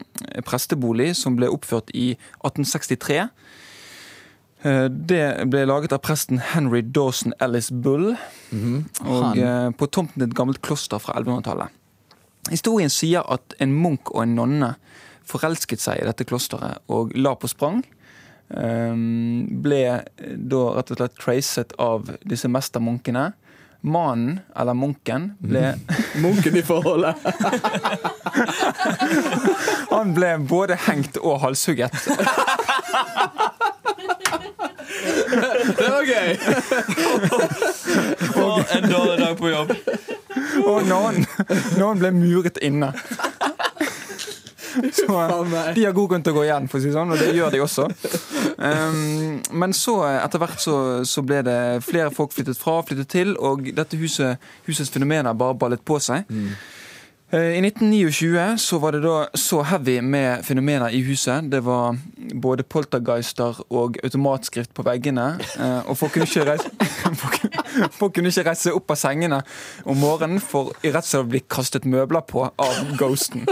prestebolig 0.49 1.12
som 1.19 1.38
ble 1.38 1.50
oppført 1.53 1.93
i 1.94 2.12
1863. 2.43 3.26
Uh, 4.65 4.87
Det 4.91 5.25
ble 5.50 5.67
laget 5.69 5.94
av 5.94 6.03
presten 6.05 6.43
Henry 6.53 6.82
Dawson 6.82 7.37
Ellis 7.41 7.71
Bull. 7.71 8.17
Mm 8.50 8.62
-hmm. 8.64 8.81
Og 9.06 9.76
på 9.76 9.87
tomten 9.87 10.21
til 10.21 10.29
et 10.29 10.35
gammelt 10.35 10.62
kloster 10.62 10.99
fra 10.99 11.12
1100-tallet. 11.12 11.69
Historien 12.50 12.91
sier 12.91 13.23
at 13.32 13.55
en 13.61 13.75
munk 13.75 14.11
og 14.14 14.23
en 14.23 14.35
nonne 14.35 14.75
forelsket 15.29 15.81
seg 15.81 16.00
i 16.00 16.06
dette 16.09 16.25
klosteret 16.25 16.79
og 16.88 17.12
la 17.17 17.35
på 17.35 17.50
sprang. 17.50 17.82
Ehm, 18.57 19.61
ble 19.62 19.83
da 20.17 20.62
rett 20.78 20.93
og 20.95 21.00
slett 21.00 21.19
tracet 21.21 21.75
av 21.78 22.09
disse 22.25 22.49
mestermunkene. 22.49 23.33
Mannen, 23.81 24.40
eller 24.59 24.75
munken, 24.75 25.33
ble, 25.38 25.76
Munken 26.23 26.57
i 26.59 26.64
forholdet. 26.67 27.14
han 29.93 30.14
ble 30.17 30.33
både 30.50 30.78
hengt 30.88 31.21
og 31.23 31.38
halshugget. 31.45 31.95
Det 35.78 35.90
var 35.93 36.05
gøy! 36.09 36.31
og 38.35 38.75
en 38.75 38.90
dårlig 38.90 39.19
dag 39.21 39.38
på 39.38 39.52
jobb. 39.52 39.73
Og 40.64 40.88
noen, 40.88 41.23
noen 41.78 42.02
ble 42.02 42.11
muret 42.17 42.59
inne. 42.64 42.90
Så 44.92 45.06
de 45.76 45.84
har 45.84 45.96
god 45.96 46.08
grunn 46.12 46.25
til 46.26 46.34
å 46.34 46.38
gå 46.38 46.46
igjen, 46.48 46.68
for 46.70 46.80
å 46.80 46.84
si 46.84 46.94
sånn, 46.94 47.12
og 47.14 47.20
det 47.20 47.34
gjør 47.37 47.54
de 47.54 47.62
også. 47.64 47.88
Um, 48.58 49.38
men 49.60 49.76
så, 49.76 49.98
etter 50.14 50.42
hvert, 50.42 50.58
så, 50.62 50.78
så 51.08 51.22
ble 51.26 51.42
det 51.46 51.58
flere 51.87 52.10
folk 52.14 52.34
flyttet 52.37 52.58
fra, 52.60 52.80
flyttet 52.87 53.12
til, 53.12 53.37
og 53.38 53.68
dette 53.76 54.00
huset, 54.00 54.42
husets 54.68 54.90
fenomener 54.94 55.37
bare 55.38 55.58
ballet 55.58 55.84
på 55.87 56.00
seg. 56.02 56.28
Mm. 56.28 56.50
I 57.28 57.60
1929 57.60 58.54
så 58.56 58.78
var 58.80 58.94
det 58.96 59.02
da 59.04 59.26
så 59.37 59.58
heavy 59.68 59.98
med 60.00 60.46
fenomener 60.46 60.94
i 60.96 61.02
huset. 61.04 61.50
Det 61.52 61.58
var 61.66 61.98
både 62.40 62.64
poltergeister 62.64 63.58
og 63.68 63.98
automatskrift 64.00 64.72
på 64.72 64.84
veggene. 64.87 65.26
eh, 65.60 65.90
Og 65.90 65.98
folk 66.00 66.14
kunne 66.14 66.25
ikke 66.25 66.46
reise, 66.48 66.70
folk, 67.22 67.37
folk 67.98 68.14
kunne 68.16 68.32
ikke 68.32 68.46
reise 68.48 68.72
opp 68.72 68.94
av 68.96 69.00
sengene 69.02 69.42
om 69.84 70.00
morgenen 70.00 70.40
for 70.40 70.72
i 70.80 70.88
rett 70.88 71.04
og 71.04 71.10
slett 71.10 71.26
å 71.26 71.28
bli 71.34 71.42
kastet 71.44 71.84
møbler 71.84 72.25
på 72.25 72.46
av 72.48 72.80
ghosten. 72.96 73.44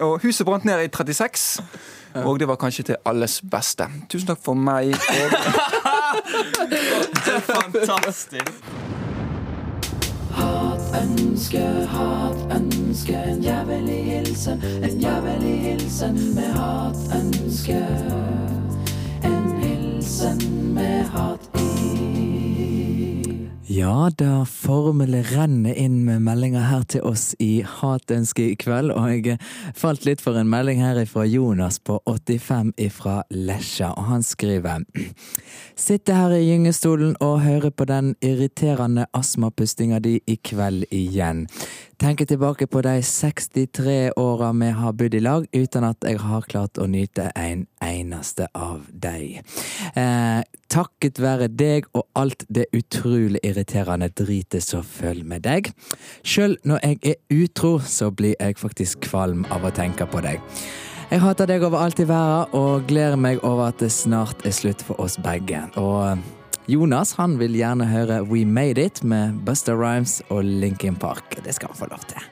Og 0.00 0.20
huset 0.22 0.46
brant 0.46 0.64
ned 0.64 0.80
i 0.84 0.88
36, 0.88 1.62
og 2.24 2.40
det 2.40 2.48
var 2.48 2.56
kanskje 2.56 2.84
til 2.84 2.96
alles 3.04 3.42
beste. 3.50 3.84
Tusen 4.08 4.26
takk 4.26 4.40
for 4.44 4.54
meg. 4.54 4.94
Og 4.94 4.98
Fantastisk. 7.52 8.52
Ønske, 11.02 11.58
hat, 11.88 12.36
ønske, 12.56 13.14
en 13.14 13.42
jævlig 13.42 14.04
hilsen, 14.04 14.62
en 14.84 15.00
jævlig 15.00 15.60
hilsen 15.62 16.34
med 16.34 16.52
hat, 16.52 16.96
ønske. 17.16 17.80
En 19.24 19.62
hilsen 19.62 20.74
med 20.74 21.04
hat 21.04 21.40
i. 21.54 21.71
Ja, 23.72 24.10
da 24.18 24.42
formelet 24.44 25.30
renner 25.32 25.72
inn 25.78 26.02
med 26.04 26.20
meldinger 26.26 26.66
her 26.68 26.82
til 26.92 27.06
oss 27.08 27.30
i 27.40 27.62
Hatønske 27.64 28.50
i 28.50 28.56
kveld, 28.60 28.92
og 28.92 29.06
jeg 29.08 29.38
falt 29.78 30.04
litt 30.04 30.20
for 30.20 30.36
en 30.36 30.50
melding 30.52 30.82
her 30.82 30.98
fra 31.08 31.24
Jonas 31.24 31.78
på 31.80 31.96
85 32.04 32.74
ifra 32.76 33.22
Lesja, 33.32 33.94
og 33.96 34.10
han 34.10 34.26
skriver 34.28 34.84
Sitter 35.86 36.20
her 36.20 36.36
i 36.36 36.44
gyngestolen 36.50 37.16
og 37.24 37.40
hører 37.46 37.72
på 37.72 37.88
den 37.88 38.12
irriterende 38.20 39.06
astmapustinga 39.16 40.02
di 40.04 40.18
i 40.28 40.36
kveld 40.36 40.84
igjen. 40.92 41.46
Tenker 42.02 42.26
tilbake 42.26 42.66
på 42.66 42.80
de 42.82 43.02
63 43.02 44.12
åra 44.16 44.52
vi 44.52 44.70
har 44.74 44.92
bodd 44.92 45.14
i 45.14 45.20
lag, 45.20 45.44
uten 45.52 45.84
at 45.86 46.02
jeg 46.02 46.18
har 46.18 46.48
klart 46.50 46.80
å 46.82 46.88
nyte 46.90 47.28
en 47.38 47.62
eneste 47.78 48.48
av 48.58 48.88
dem. 48.90 49.38
Eh, 49.94 50.40
takket 50.66 51.20
være 51.22 51.46
deg 51.46 51.86
og 51.94 52.02
alt 52.18 52.42
det 52.50 52.66
utrolig 52.74 53.38
irriterende 53.46 54.10
dritet 54.10 54.66
som 54.66 54.82
følger 54.82 55.30
med 55.30 55.46
deg. 55.46 55.70
Sjøl 56.26 56.58
når 56.66 56.82
jeg 56.82 57.00
er 57.12 57.38
utro, 57.38 57.76
så 57.78 58.10
blir 58.10 58.34
jeg 58.34 58.58
faktisk 58.58 59.06
kvalm 59.06 59.46
av 59.54 59.62
å 59.62 59.70
tenke 59.70 60.02
på 60.10 60.26
deg. 60.26 60.42
Jeg 61.12 61.22
hater 61.22 61.54
deg 61.54 61.62
overalt 61.62 62.02
i 62.02 62.10
verden 62.10 62.58
og 62.58 62.90
gleder 62.90 63.14
meg 63.20 63.44
over 63.46 63.68
at 63.70 63.78
det 63.78 63.94
snart 63.94 64.42
er 64.42 64.58
slutt 64.58 64.82
for 64.82 64.98
oss 64.98 65.20
begge. 65.22 65.68
Og 65.78 66.18
Jonas 66.66 67.14
han 67.18 67.38
vil 67.40 67.56
gjerne 67.58 67.88
høre 67.90 68.20
We 68.22 68.44
Made 68.46 68.78
It 68.78 69.02
med 69.02 69.40
Buster 69.46 69.74
Rhymes 69.74 70.20
og 70.30 70.44
Linkin 70.44 70.96
Park. 70.96 71.36
Det 71.44 71.54
skal 71.54 71.72
han 71.72 71.76
få 71.76 71.88
lov 71.90 72.04
til. 72.08 72.22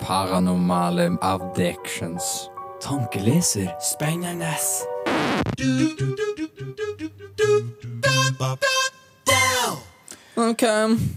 Paranormale 0.00 1.16
addictions. 1.22 2.50
Tankeleser. 2.82 3.70
Spennende. 3.78 4.50
Ok, 10.42 10.62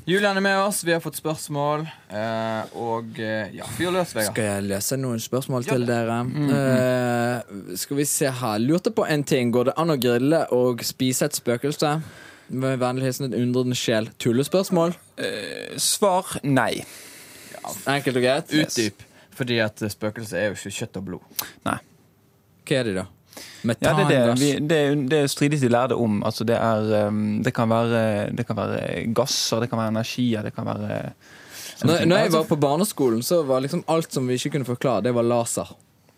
Julian 0.05 0.37
er 0.37 0.41
med 0.41 0.59
oss, 0.59 0.83
vi 0.83 0.91
har 0.93 0.99
fått 1.01 1.17
spørsmål. 1.17 1.87
Eh, 2.13 2.75
og 2.77 3.17
eh, 3.17 3.55
ja, 3.55 3.65
fyr 3.77 3.89
løs, 3.95 4.11
Vegard. 4.13 4.35
skal 4.35 4.49
jeg 4.51 4.65
løse 4.69 4.97
noen 5.01 5.23
spørsmål 5.23 5.65
til 5.65 5.87
dere? 5.87 6.19
Eh, 6.59 7.55
skal 7.79 7.97
vi 7.97 8.05
se 8.05 8.29
her. 8.29 8.61
Lurte 8.61 8.93
på 8.93 9.07
en 9.09 9.23
ting. 9.25 9.49
Går 9.55 9.71
det 9.71 9.75
an 9.81 9.95
å 9.95 9.97
grille 9.97 10.43
og 10.53 10.85
spise 10.85 11.25
et 11.25 11.39
spøkelse? 11.41 11.95
Vennlig 12.49 13.03
hilsen 13.07 13.29
en 13.31 13.37
undrende 13.39 13.75
sjel. 13.77 14.09
Tullespørsmål? 14.21 14.93
Svar 15.81 16.35
nei. 16.45 16.83
Enkelt 17.89 18.19
og 18.19 18.23
greit. 18.25 18.53
Utdyp. 18.53 19.03
Fordi 19.35 19.57
at 19.63 19.81
eh, 19.83 19.91
spøkelser 19.91 20.37
er 20.39 20.51
jo 20.51 20.57
ikke 20.59 20.73
kjøtt 20.77 20.99
og 21.01 21.05
blod. 21.09 21.43
nei. 21.67 21.77
Hva 22.65 22.77
er 22.79 22.87
de, 22.87 22.93
da? 22.97 23.05
Ja, 23.65 23.91
det, 23.97 24.03
er 24.15 24.29
det. 24.29 24.35
Vi, 24.39 24.49
det, 24.69 24.77
er- 24.77 25.01
det 25.11 25.19
strides 25.29 25.61
de 25.65 25.69
lærde 25.69 25.97
om. 25.99 26.21
Altså, 26.25 26.45
det, 26.47 26.55
er, 26.55 27.07
um, 27.09 27.41
det, 27.43 27.51
kan 27.53 27.69
være, 27.69 28.29
det 28.37 28.45
kan 28.47 28.57
være 28.57 29.03
gasser, 29.17 29.59
det 29.65 29.69
kan 29.69 29.81
være 29.81 29.91
energier, 29.97 30.45
det 30.45 30.53
kan 30.55 30.65
være 30.69 30.99
Når, 31.83 32.05
når 32.07 32.17
jeg 32.21 32.31
var 32.31 32.45
på 32.47 32.55
barneskolen, 32.55 33.23
så 33.25 33.41
var 33.43 33.59
liksom 33.65 33.83
alt 33.91 34.13
som 34.13 34.27
vi 34.29 34.37
ikke 34.39 34.53
kunne 34.55 34.65
forklare, 34.69 35.03
det 35.03 35.11
var 35.17 35.25
laser. 35.27 35.73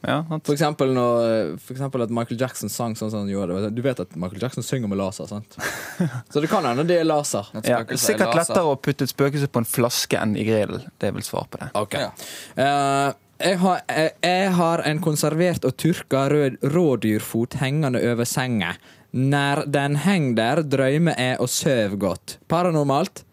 Ja, 0.06 0.18
For 0.30 0.54
eksempel, 0.54 0.92
når, 0.94 1.58
for 1.58 1.74
eksempel 1.74 2.04
at 2.06 2.12
Michael 2.14 2.40
Jackson 2.40 2.70
sang 2.72 2.94
sånn 2.96 3.10
som 3.12 3.24
han 3.24 3.32
gjorde. 3.32 3.72
Du 3.74 3.82
vet 3.86 4.00
at 4.04 4.14
Michael 4.20 4.44
Jackson 4.46 4.66
synger 4.66 4.92
med 4.92 5.00
laser, 5.02 5.30
sant? 5.30 5.58
Så 6.32 6.44
det 6.44 6.52
kan 6.52 6.66
hende 6.70 6.86
det 6.88 7.00
er 7.02 7.08
laser. 7.08 7.50
Ja, 7.58 7.82
er 7.82 7.98
Sikkert 7.98 8.30
laser. 8.30 8.54
lettere 8.54 8.76
å 8.76 8.78
putte 8.78 9.08
et 9.08 9.14
spøkelse 9.14 9.50
på 9.50 9.64
en 9.64 9.70
flaske 9.70 10.20
enn 10.22 10.38
i 10.38 10.46
grillen. 10.48 10.86
Det 11.02 11.10
er 11.10 11.18
vel 11.18 11.26
svar 11.26 11.50
på 11.52 11.62
det. 11.64 11.72
Ok. 11.82 11.98
Ja. 11.98 12.12
Uh, 12.54 13.10
jeg, 13.42 13.60
har, 13.64 13.82
jeg, 13.90 14.14
jeg 14.30 14.54
har 14.62 14.86
en 14.90 15.02
konservert 15.04 15.66
og 15.68 15.76
tørka 15.82 16.28
rød 16.34 16.62
rådyrfot 16.78 17.60
hengende 17.64 18.02
over 18.12 18.30
senga. 18.30 18.76
Når 19.18 19.66
den 19.74 19.98
henger 20.04 20.38
der, 20.38 20.66
drømmer 20.78 21.18
jeg 21.18 21.40
og 21.42 21.50
sover 21.50 21.98
godt. 22.00 22.38
Paranormalt. 22.52 23.24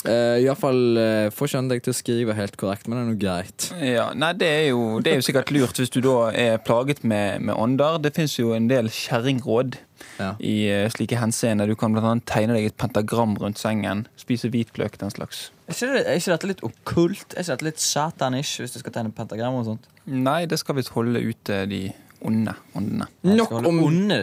Uh, 0.00 0.40
Iallfall 0.40 0.96
uh, 0.96 1.26
får 1.34 1.50
ikke 1.50 1.58
han 1.58 1.68
deg 1.68 1.82
til 1.84 1.92
å 1.92 1.96
skrive 1.98 2.36
helt 2.38 2.56
korrekt, 2.60 2.86
men 2.88 2.96
det 2.96 3.02
er 3.02 3.08
nå 3.10 3.18
greit. 3.20 3.66
Ja, 3.84 4.06
nei, 4.16 4.30
det 4.40 4.48
er, 4.48 4.64
jo, 4.70 4.98
det 5.04 5.12
er 5.12 5.20
jo 5.20 5.26
sikkert 5.26 5.52
lurt 5.52 5.80
hvis 5.80 5.92
du 5.92 6.00
da 6.04 6.16
er 6.32 6.56
plaget 6.64 7.02
med, 7.04 7.44
med 7.44 7.54
ånder. 7.54 7.98
Det 8.00 8.14
fins 8.16 8.38
jo 8.38 8.54
en 8.56 8.70
del 8.70 8.88
kjerringråd 8.94 9.76
Ja. 10.16 10.30
i 10.40 10.54
uh, 10.72 10.86
slike 10.92 11.18
henseender. 11.20 11.68
Du 11.68 11.76
kan 11.76 11.96
annet 12.00 12.24
tegne 12.28 12.56
deg 12.56 12.70
et 12.70 12.78
pentagram 12.80 13.36
rundt 13.40 13.60
sengen. 13.60 14.06
Spise 14.20 14.48
hvitløk, 14.52 14.96
den 15.02 15.12
slags. 15.12 15.50
Er 15.68 15.76
ikke, 15.76 15.92
det, 15.92 16.04
er 16.06 16.20
ikke 16.22 16.34
dette 16.34 16.50
litt 16.54 16.64
okkult? 16.66 17.26
Er 17.34 17.44
ikke 17.44 17.52
dette 17.58 17.68
litt 17.68 17.84
satanish 17.84 18.56
hvis 18.62 18.76
du 18.76 18.80
skal 18.80 18.96
tegne 18.96 19.12
pentagram 19.16 19.60
og 19.60 19.68
sånt? 19.68 19.90
Nei, 20.08 20.46
det 20.48 20.58
skal 20.62 20.80
visst 20.80 20.94
holde 20.96 21.20
ute 21.20 21.66
de 21.70 21.88
onde 22.24 22.56
åndene. 22.76 23.06
Nok 23.28 23.52
om 23.60 23.84
onde 23.84 24.22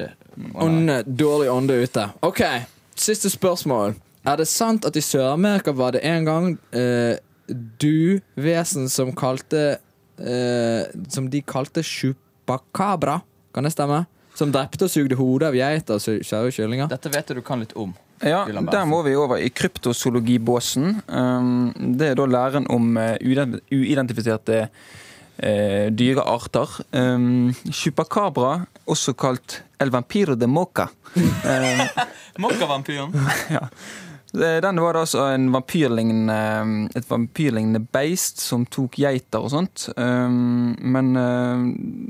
onde, 0.54 1.04
dårlig 1.06 1.50
ånde 1.52 1.78
ute. 1.84 2.04
Ok, 2.26 2.42
siste 2.96 3.30
spørsmål. 3.30 3.96
Er 4.28 4.42
det 4.42 4.50
sant 4.52 4.84
at 4.88 4.98
i 5.00 5.04
Sør-Amerika 5.04 5.72
var 5.76 5.96
det 5.96 6.04
en 6.08 6.26
gang 6.28 6.48
eh, 6.76 7.16
du-vesen 7.80 8.90
som 8.92 9.14
kalte 9.16 9.78
eh, 10.20 10.84
Som 11.14 11.30
de 11.32 11.40
kalte 11.48 11.84
chupacabra? 11.86 13.22
Kan 13.56 13.64
det 13.64 13.72
stemme? 13.72 14.04
Som 14.38 14.52
drepte 14.54 14.86
og 14.86 14.92
sugde 14.92 15.16
hodet 15.18 15.48
av 15.48 15.56
geiter 15.58 15.96
og 15.96 16.28
kjære 16.28 16.52
kyllinger? 16.54 16.92
Dette 16.92 17.12
vet 17.14 17.32
du 17.34 17.42
kan 17.42 17.64
litt 17.64 17.74
om. 17.80 17.96
Ja, 18.22 18.44
Der 18.50 18.86
må 18.90 19.04
vi 19.06 19.16
over 19.16 19.38
i 19.38 19.50
kryptozoologibåsen. 19.54 21.02
Um, 21.08 21.72
det 21.98 22.12
er 22.12 22.20
da 22.20 22.26
læren 22.26 22.68
om 22.74 22.98
eh, 22.98 23.16
uidentifiserte 23.24 24.68
eh, 25.38 25.88
dyrearter. 25.94 26.80
Um, 26.92 27.54
Chupacabra, 27.70 28.66
også 28.90 29.14
kalt 29.18 29.62
el 29.80 29.94
vampiro 29.94 30.36
de 30.36 30.50
moca. 30.50 30.90
Um, 31.18 31.82
Mokkavampyren. 32.38 33.14
Det- 34.38 34.62
Den 34.62 34.80
var 34.80 34.94
da 34.94 35.00
altså 35.06 35.24
en 35.34 35.50
vampyrlignende, 35.52 36.90
et 36.96 37.10
vampyrlignende 37.10 37.82
beist 37.92 38.40
som 38.40 38.66
tok 38.66 38.96
geiter 39.02 39.42
og 39.44 39.50
sånt. 39.52 39.90
Um, 39.98 40.76
Men 40.80 41.14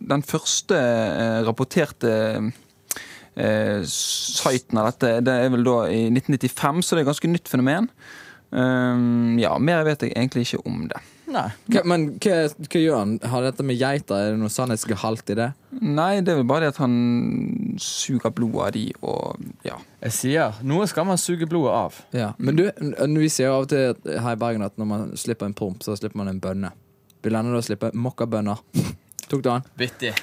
den 0.07 0.24
første 0.24 0.75
rapporterte 1.48 2.51
siten 3.86 4.79
av 4.81 4.88
dette, 4.91 5.12
det 5.24 5.34
er 5.46 5.50
vel 5.53 5.63
da 5.63 5.75
i 5.93 6.07
1995, 6.10 6.81
så 6.81 6.96
det 6.96 7.03
er 7.03 7.05
et 7.05 7.12
ganske 7.12 7.29
nytt 7.29 7.48
fenomen. 7.51 7.89
Ja, 9.38 9.57
mer 9.60 9.84
vet 9.86 10.01
jeg 10.01 10.15
egentlig 10.15 10.48
ikke 10.48 10.65
om 10.65 10.88
det. 10.88 11.01
Nei. 11.27 11.48
Hva, 11.67 11.81
men 11.91 12.05
hva, 12.24 12.36
hva 12.63 12.79
gjør 12.81 13.01
han? 13.01 13.15
Har 13.27 13.43
dette 13.43 13.65
med 13.67 13.75
geiter? 13.79 14.15
Er 14.15 14.34
det 14.34 14.39
noe 14.39 14.51
sannhetsgehalt 14.53 15.34
i 15.34 15.38
det? 15.38 15.48
Nei, 15.81 16.22
det 16.24 16.34
er 16.34 16.39
vel 16.39 16.48
bare 16.48 16.67
det 16.67 16.75
at 16.75 16.79
han 16.79 16.96
suger 17.84 18.31
blodet 18.36 18.63
av 18.63 18.72
de 18.77 18.86
og 19.01 19.67
ja. 19.67 19.75
Jeg 20.05 20.15
sier 20.15 20.62
noe 20.67 20.88
skal 20.88 21.07
man 21.10 21.19
suge 21.19 21.50
blodet 21.50 21.74
av. 21.75 22.00
Ja. 22.15 22.31
Men 22.39 22.60
du, 22.60 22.65
vi 23.19 23.31
sier 23.34 23.51
jo 23.51 23.57
av 23.57 23.67
og 23.67 23.72
til 23.74 24.19
her 24.24 24.38
i 24.38 24.41
Bergen 24.46 24.65
at 24.65 24.79
når 24.79 24.91
man 24.93 25.12
slipper 25.19 25.50
en 25.50 25.57
promp, 25.57 25.84
så 25.84 25.98
slipper 26.00 26.22
man 26.24 26.31
en 26.31 26.41
bønne. 26.43 26.72
Vil 27.25 27.36
denne 27.36 27.51
da 27.51 27.63
slippe 27.65 27.91
mokkabønner? 27.98 28.63
Tok 29.27 29.41
du 29.43 29.50
den? 29.50 29.67
Vittig. 29.75 30.13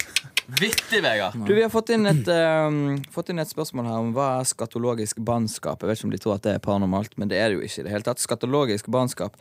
Vittig, 0.47 1.03
Vegard. 1.03 1.37
Du, 1.47 1.55
Vi 1.55 1.63
har 1.63 1.71
fått 1.73 1.91
inn, 1.95 2.07
et, 2.07 2.29
um, 2.29 2.99
fått 3.13 3.31
inn 3.33 3.41
et 3.41 3.49
spørsmål 3.49 3.87
her 3.89 4.01
om 4.03 4.11
hva 4.17 4.27
er 4.41 4.49
skatologisk 4.49 5.23
bannskap. 5.25 5.81
Jeg 5.81 5.89
vet 5.89 6.01
ikke 6.01 6.09
om 6.11 6.15
de 6.15 6.21
tror 6.21 6.35
at 6.37 6.45
det 6.45 6.55
er 6.57 6.65
paranormalt, 6.65 7.17
men 7.21 7.31
det 7.33 7.39
er 7.41 7.51
det 7.51 7.59
jo 7.59 7.65
ikke. 7.65 7.81
i 7.81 7.87
det 7.87 7.95
hele 7.95 8.07
tatt. 8.07 8.21
Skatologisk 8.21 8.91
bannskap 8.93 9.39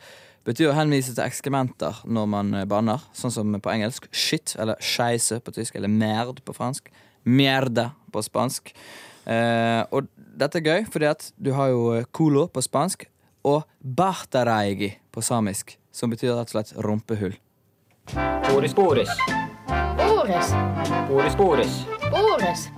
betyr 0.48 0.72
å 0.72 0.76
henvise 0.76 1.12
til 1.12 1.24
ekskrementer 1.24 2.02
når 2.04 2.28
man 2.28 2.54
eh, 2.56 2.66
banner, 2.68 3.04
sånn 3.16 3.32
som 3.32 3.56
på 3.60 3.72
engelsk 3.72 4.08
shit, 4.12 4.56
eller 4.60 4.80
scheisse 4.80 5.40
på 5.44 5.54
tysk, 5.56 5.76
eller 5.76 5.92
merd 5.92 6.40
på 6.44 6.56
fransk. 6.56 6.88
Merde 7.24 7.90
på 8.12 8.24
spansk. 8.24 8.74
Uh, 9.24 9.84
og 9.92 10.08
dette 10.36 10.60
er 10.60 10.68
gøy, 10.68 10.84
fordi 10.92 11.08
at 11.08 11.30
du 11.40 11.54
har 11.56 11.72
jo 11.72 12.02
colo 12.12 12.48
på 12.52 12.64
spansk 12.64 13.06
og 13.44 13.64
bartareigi 13.80 14.94
på 15.12 15.24
samisk, 15.24 15.76
som 15.92 16.12
betyr 16.12 16.36
rett 16.36 16.52
og 16.52 16.56
slett 16.56 16.76
rumpehull. 16.84 17.36
Boris 18.50 18.76
Boris. 18.76 19.12
Boris. 20.24 20.50
Boris 21.08 21.36
Boris. 21.36 21.72
Boris. 22.10 22.68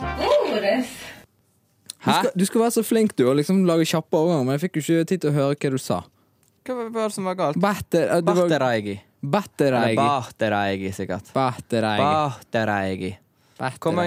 Du 2.05 2.11
skal, 2.11 2.31
du 2.35 2.47
skal 2.47 2.61
være 2.65 2.73
så 2.75 2.83
flink 2.83 3.13
du 3.15 3.23
og 3.31 3.37
liksom 3.39 3.61
lage 3.69 3.87
kjappe 3.87 4.19
overganger, 4.19 4.49
men 4.49 4.57
jeg 4.57 4.63
fikk 4.65 4.81
jo 4.81 4.83
ikke 4.83 5.07
tid 5.13 5.23
til 5.23 5.31
å 5.31 5.35
høre 5.37 5.55
hva 5.55 5.71
du 5.71 5.79
sa. 5.79 6.01
Hva 6.67 6.75
var 6.81 6.91
det 6.97 7.15
som 7.15 7.29
var 7.31 7.39
galt? 7.39 7.61
Batter, 7.63 8.11
uh, 8.11 8.17
Eller 8.17 8.51
Battereigi. 8.51 8.99
bartareigi, 9.31 10.93
sikkert. 10.99 11.31
Kommer 11.31 11.55
Battereigi. 11.71 13.15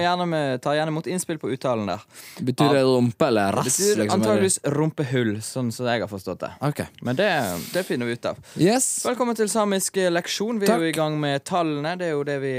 gjerne 0.04 0.28
med, 0.36 0.60
tar 0.60 0.76
gjerne 0.82 0.92
imot 0.98 1.08
innspill 1.08 1.40
på 1.40 1.56
uttalen 1.56 1.88
der. 1.88 2.04
Betyr 2.44 2.76
det 2.76 2.86
rumpe 2.92 3.32
eller 3.32 3.56
Det 3.56 3.58
rass? 3.62 3.80
betyr 3.80 4.04
liksom, 4.04 4.20
antageligvis 4.20 4.60
rumpehull, 4.76 5.36
sånn 5.40 5.72
som 5.72 5.88
jeg 5.88 6.04
har 6.04 6.12
forstått 6.12 6.44
det. 6.44 6.52
Ok. 6.60 6.84
Men 7.00 7.16
det, 7.16 7.32
det 7.72 7.88
finner 7.88 8.04
vi 8.04 8.20
ut 8.20 8.34
av. 8.34 8.48
Yes. 8.60 8.98
Velkommen 9.08 9.32
til 9.40 9.48
samisk 9.48 9.96
leksjon. 9.96 10.60
Vi 10.60 10.68
er 10.68 10.90
jo 10.90 10.92
i 10.92 10.98
gang 11.00 11.16
med 11.16 11.40
tallene. 11.48 11.96
Det 11.96 12.12
er 12.12 12.18
jo 12.18 12.26
det 12.28 12.42
vi 12.44 12.58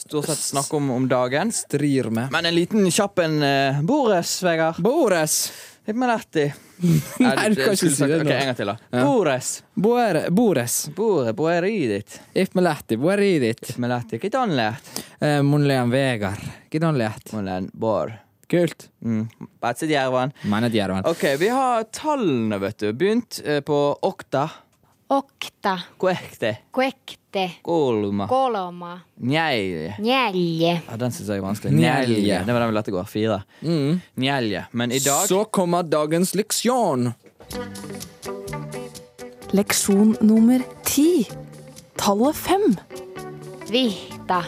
stort 0.00 0.26
sett 0.26 0.38
snakker 0.38 0.76
om 0.76 0.90
om 0.90 1.08
dagen. 1.08 1.52
Strir 1.52 2.10
med. 2.10 2.32
Men 2.32 2.46
en 2.46 2.54
liten 2.54 2.90
kjapp 2.90 3.18
en. 3.24 3.42
Uh, 3.42 3.82
Bores, 3.82 4.42
Vegard. 4.42 4.80
Bores. 4.82 5.52
Hipmeletti. 5.88 6.52
Nei, 7.18 7.48
du 7.50 7.62
kan 7.62 7.72
ikke 7.74 7.88
si 7.90 8.04
det 8.04 8.18
Ok, 8.20 8.26
nå. 8.26 8.32
En 8.34 8.50
gang 8.50 8.56
til, 8.58 8.70
da. 8.70 8.76
Ja. 8.92 9.02
Bores. 9.06 9.50
Boere, 9.74 10.22
bores. 10.30 10.76
Bore, 10.94 11.32
boeridit. 11.32 12.20
Ifmeletti. 12.36 12.98
Boeridit. 13.00 13.64
Hipmeletti. 13.70 14.20
Kitanlet. 14.20 14.92
Eh, 15.18 15.40
Monlean 15.42 15.90
Vegard. 15.90 16.44
Gidan 16.70 16.98
lett. 17.00 17.32
Molen 17.32 17.70
bor. 17.72 18.12
Kult. 18.48 18.90
Mm. 19.04 19.26
Betsedjerven. 19.60 20.32
Mener 20.42 20.72
djerven. 20.72 21.08
OK, 21.08 21.24
vi 21.40 21.48
har 21.48 21.88
tallene, 21.92 22.60
vet 22.62 22.78
du. 22.84 22.92
Begynt 22.92 23.40
eh, 23.44 23.60
på 23.60 23.80
okta. 24.02 24.48
Okta, 25.08 25.80
Kuekte. 25.96 26.56
Kuekte, 27.32 27.50
Kolma. 27.62 28.26
koloma, 28.28 29.00
Njelje. 29.20 29.94
njelje. 29.98 30.80
Ja, 30.90 30.96
den 30.96 31.10
syns 31.12 31.28
jeg 31.28 31.38
er 31.38 31.42
vanskelig. 31.42 31.72
Njelje. 31.74 32.06
Njelje. 32.16 32.44
Det 32.46 32.52
var 32.52 32.60
den 32.60 32.68
vi 32.70 32.74
lette 32.74 32.88
i 32.90 32.92
går. 32.92 33.04
Fire. 33.04 33.42
Mm. 33.62 34.00
Njelje. 34.16 34.66
Men 34.72 34.92
i 34.92 34.98
dag 34.98 35.28
Så 35.28 35.44
kommer 35.44 35.82
dagens 35.82 36.34
leksjon. 36.34 37.12
Leksjon 39.50 40.16
nummer 40.20 40.62
ti. 40.84 41.28
Tallet 41.96 42.36
fem. 42.36 42.76
Vita, 43.70 44.44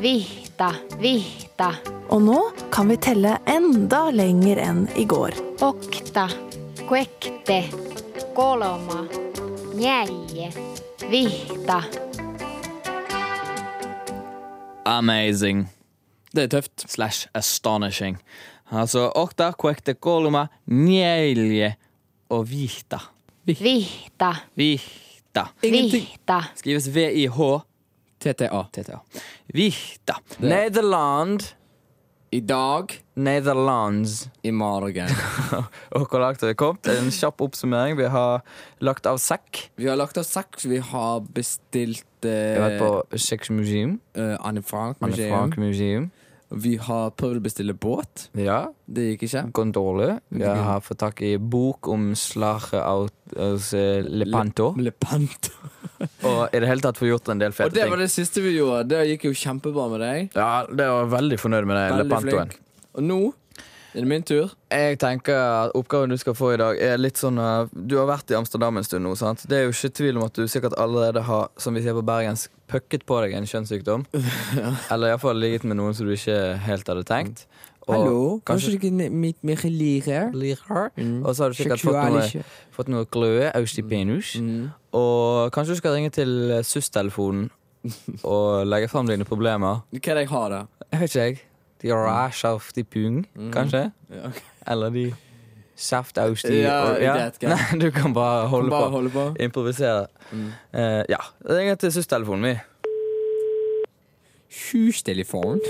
vita, 0.00 0.72
vita. 1.00 1.72
Og 2.10 2.22
nå 2.22 2.40
kan 2.72 2.88
vi 2.88 2.96
telle 2.96 3.38
enda 3.46 4.10
lenger 4.10 4.56
enn 4.58 4.86
i 4.96 5.04
går. 5.04 5.34
Okta, 5.60 6.28
kvekte, 6.88 7.64
koloma, 8.34 9.04
njelje, 9.74 10.48
vihta. 11.10 11.82
amazing 14.84 15.68
Det 16.34 16.42
er 16.42 16.46
tøft. 16.48 16.84
slash 16.90 17.26
astonishing. 17.34 18.18
Altså 18.70 19.10
okta, 19.16 19.50
kuekte, 19.58 19.94
kolma, 19.94 20.46
njelje 20.66 21.74
og 22.28 22.50
vihta. 22.50 22.98
Vihta, 23.46 24.34
Vihta. 24.56 25.46
Ingenting. 25.62 26.02
vihta. 26.04 26.42
Skrives 26.56 26.88
V-I-H. 26.94 27.38
TTA. 28.20 28.62
TTA. 28.72 28.98
Vihta. 29.54 30.14
Det- 30.28 30.40
Nederland. 30.40 31.40
I 32.30 32.40
dag, 32.44 32.92
Nederlands. 33.16 34.28
i 34.44 34.50
morgen. 34.50 35.08
Og 35.96 36.04
hvor 36.10 36.20
langt 36.20 36.42
har 36.44 36.50
vi 36.50 36.56
kommet? 36.60 36.88
En 36.92 37.08
kjapp 37.14 37.40
oppsummering. 37.40 37.96
Vi 37.96 38.04
har 38.12 38.42
lagt 38.84 39.08
av 39.08 39.16
sekk. 39.22 39.70
Vi 39.80 39.88
har 39.88 39.96
lagt 39.96 40.18
av 40.20 40.26
sekk. 40.28 40.58
Vi 40.68 40.82
har 40.90 41.22
bestilt 41.24 42.04
Vi 42.20 42.28
har 42.28 42.66
vært 42.66 42.82
på 42.82 43.18
Sexmuseum. 43.24 43.96
uh, 44.18 44.36
Anne 44.44 44.60
Frank 44.62 45.00
Anne 45.00 45.14
museum. 45.14 45.32
Frank 45.32 45.56
Museum. 45.56 46.10
Vi 46.48 46.76
har 46.80 47.10
prøvd 47.12 47.40
å 47.40 47.44
bestille 47.44 47.74
båt. 47.76 48.28
Ja. 48.38 48.70
Det 48.88 49.10
gikk 49.10 49.26
ikke. 49.28 49.42
Gondole. 49.52 50.18
Vi 50.32 50.44
har 50.44 50.80
fått 50.84 51.02
tak 51.02 51.20
i 51.26 51.34
bok 51.36 51.90
om 51.92 52.10
slaget 52.16 52.80
av 52.80 53.10
av, 53.36 53.60
Lepanto. 54.08 54.74
Lepanto. 54.76 54.78
Lepanto. 54.82 55.50
Og 56.28 56.54
i 56.54 56.60
det 56.62 56.68
hele 56.70 56.80
tatt 56.80 56.98
få 56.98 57.08
gjort 57.08 57.28
en 57.32 57.42
del 57.42 57.52
fete 57.52 57.68
ting. 57.68 57.72
Og 57.72 57.74
det 57.74 57.82
ting. 57.82 57.92
var 57.92 58.02
det 58.04 58.08
siste 58.12 58.44
vi 58.44 58.54
gjorde. 58.54 58.86
Det 58.92 59.02
gikk 59.12 59.28
jo 59.28 59.34
kjempebra 59.36 59.88
med 59.92 60.02
deg. 60.04 60.30
Ja, 60.38 60.64
det 60.70 60.88
var 60.88 61.12
veldig 61.18 61.38
fornøyd 61.42 61.68
med 61.68 61.78
det 61.78 62.00
Lepantoen. 62.04 62.54
flink. 62.54 62.64
Og 62.98 63.04
nå 63.04 63.20
er 63.94 64.04
det 64.04 64.08
min 64.10 64.24
tur. 64.26 64.52
Jeg 64.70 64.98
tenker 65.00 65.38
at 65.38 65.76
Oppgaven 65.78 66.12
du 66.12 66.18
skal 66.20 66.36
få 66.38 66.52
i 66.54 66.60
dag, 66.60 66.78
er 66.78 67.00
litt 67.00 67.18
sånn 67.20 67.40
uh, 67.40 67.70
Du 67.72 67.96
har 67.98 68.08
vært 68.10 68.30
i 68.30 68.36
Amsterdam 68.38 68.78
en 68.78 68.86
stund 68.86 69.06
nå. 69.06 69.14
sant? 69.18 69.46
Det 69.48 69.58
er 69.58 69.66
jo 69.66 69.74
ikke 69.74 69.94
tvil 70.00 70.20
om 70.20 70.26
at 70.28 70.38
du 70.38 70.46
sikkert 70.50 70.76
allerede 70.78 71.24
har 71.26 71.48
som 71.60 71.76
vi 71.76 71.82
sier 71.84 71.96
på 71.96 72.04
bergensk, 72.06 72.52
pucket 72.68 73.06
på 73.08 73.18
deg 73.24 73.34
en 73.38 73.48
kjønnssykdom. 73.48 74.06
Eller 74.92 75.14
iallfall 75.14 75.40
ligget 75.40 75.66
med 75.68 75.78
noen 75.80 75.96
som 75.96 76.08
du 76.08 76.14
ikke 76.14 76.38
helt 76.66 76.88
hadde 76.88 77.04
tenkt. 77.08 77.46
Og 77.88 77.94
Hallo? 77.94 78.40
Kanskje, 78.44 78.74
du 78.76 78.76
ikke 78.76 79.08
mitt 79.10 79.64
liker? 79.64 80.32
lirer. 80.36 80.90
Mm. 80.96 81.22
Og 81.24 81.34
så 81.34 81.44
har 81.44 81.54
du 81.54 81.56
sikkert 81.56 81.80
fått 81.80 81.96
noe, 81.96 82.42
fått 82.76 82.90
noe 82.92 83.08
kløe 83.08 83.48
i 83.48 83.82
penis. 83.82 84.34
Mm. 84.36 84.68
Og 84.92 85.52
kanskje 85.52 85.72
du 85.72 85.80
skal 85.80 85.96
ringe 85.96 86.10
til 86.12 86.60
SUS-telefonen 86.62 87.48
og 88.24 88.66
legge 88.66 88.90
fram 88.92 89.08
dine 89.08 89.24
problemer. 89.24 89.80
Hva 89.88 90.12
er 90.12 90.20
det 90.20 90.26
jeg 90.26 90.32
har, 90.34 90.48
da? 90.52 90.60
Jeg 90.92 91.00
vet 91.00 91.14
ikke, 91.14 91.24
jeg. 91.24 91.40
De 91.78 91.94
rash 91.94 92.44
of 92.44 92.72
the 92.74 92.84
pung, 92.84 93.22
kanskje? 93.54 93.86
Ja, 94.10 94.28
okay. 94.28 94.44
Eller 94.66 94.90
de 94.90 95.04
saft 95.78 96.18
aus 96.18 96.42
de 96.42 96.54
Ja, 96.60 96.90
og- 96.90 96.96
greit, 96.98 97.38
greit. 97.38 97.70
Nei, 97.70 97.78
du 97.80 97.90
kan 97.90 98.12
bare 98.12 98.46
holde 98.46 98.70
Bare 98.70 98.84
på. 98.84 98.90
holde 98.90 99.08
på. 99.10 99.32
Improvisere. 99.38 100.06
Mm. 100.30 100.52
Eh, 100.70 101.02
ja. 101.08 101.18
Ring 101.48 101.78
til 101.78 101.92
SUS-telefonen 101.92 102.40
min. 102.40 102.56
Hustelefon. 104.72 105.60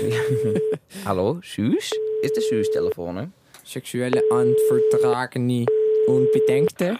Hallo, 1.07 1.41
SUS? 1.41 1.91
Is 2.23 2.31
det 2.31 2.43
SUS-telefonen? 2.49 3.33
Seksuelle 3.63 4.21
onbedenkte. 6.07 6.97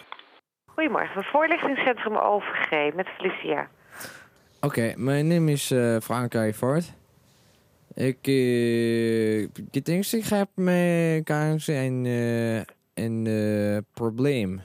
Goedemorgen, 0.66 1.24
voorlichtingscentrum 1.32 2.16
OVG 2.16 2.94
met 2.94 3.06
Felicia. 3.16 3.68
Oké, 4.60 4.92
mijn 4.96 5.26
naam 5.26 5.48
is 5.48 5.70
eh, 5.70 5.96
Frank 6.02 6.34
Eifort. 6.34 6.92
Ik, 7.94 8.18
eh, 8.22 9.40
ik 9.70 9.84
denk, 9.84 10.04
ik 10.06 10.24
heb 10.24 10.48
met 10.54 11.24
kanskje 11.24 11.72
een, 11.74 12.06
eh, 12.06 12.60
een 13.00 13.26
eh, 13.26 13.78
probleem. 13.94 14.60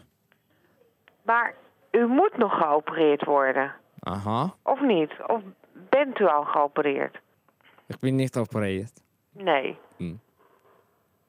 Maar 1.21 1.54
u 1.91 2.06
moet 2.08 2.38
nog 2.38 2.58
geopereerd 2.58 3.24
worden, 3.24 3.74
Aha, 4.00 4.54
of 4.63 4.82
niet? 4.82 5.12
Of 5.28 5.41
bent 5.89 6.19
u 6.19 6.26
al 6.28 6.43
geopereerd? 6.43 7.19
ik 7.88 8.00
ben 8.00 8.15
niet 8.15 8.34
geopereerd. 8.34 9.02
Nee. 9.32 9.78
Hmm. 9.98 10.19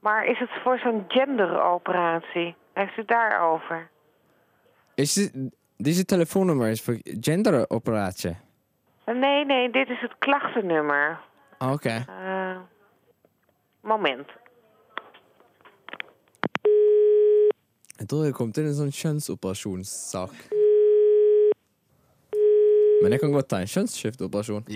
Maar 0.00 0.24
is 0.26 0.38
het 0.38 0.50
voor 0.62 0.78
zo'n 0.78 1.04
genderoperatie? 1.08 2.54
Heeft 2.72 2.96
u 2.96 3.04
daarover? 3.04 3.88
Is 4.94 5.12
dit, 5.14 5.32
deze 5.76 6.04
telefoonnummer 6.04 6.68
is 6.68 6.82
voor 6.82 6.98
genderoperatie? 7.02 8.36
Nee, 9.06 9.44
nee, 9.44 9.70
dit 9.70 9.88
is 9.88 10.00
het 10.00 10.14
klachtennummer. 10.18 11.20
Ah, 11.58 11.72
Oké. 11.72 12.04
Eh, 12.08 12.56
moment. 13.80 14.28
Jeg 17.98 18.08
tror 18.08 18.24
jeg 18.24 18.34
kom 18.36 18.52
til 18.52 18.66
en 18.68 18.74
sånn 18.76 18.92
kjønnsoperasjonssak. 18.92 20.34
Men 23.02 23.12
jeg 23.14 23.20
kan 23.22 23.32
godt 23.32 23.48
ta 23.48 23.60
en 23.64 23.70
kjønnsskifteoperasjon. 23.72 24.66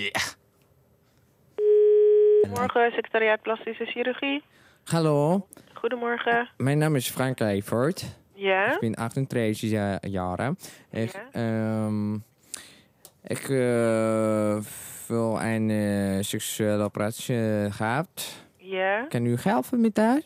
Morgen, 2.51 2.93
secretariaat 2.97 3.43
plastische 3.45 3.87
chirurgie. 3.93 4.41
Hallo, 4.93 5.47
Goedemorgen. 5.75 6.49
mijn 6.59 6.79
naam 6.79 6.97
is 6.97 7.11
Frank 7.11 7.41
Eifort. 7.41 8.05
Ja? 8.35 8.75
Ik 8.75 8.81
ben 8.81 8.95
38 8.95 9.71
ja- 9.71 9.99
jaar. 10.01 10.53
Ik, 10.91 11.13
ehm, 11.33 12.15
ik 13.23 13.49
eh, 13.49 14.57
wil 15.09 15.41
een 15.41 15.71
eh, 15.71 16.23
seksuele 16.23 16.83
operatie 16.83 17.71
gehad. 17.71 18.37
Ja? 18.57 19.07
Kan 19.09 19.25
u 19.27 19.37
helpen 19.41 19.81
met 19.81 19.95
dat? 19.95 20.23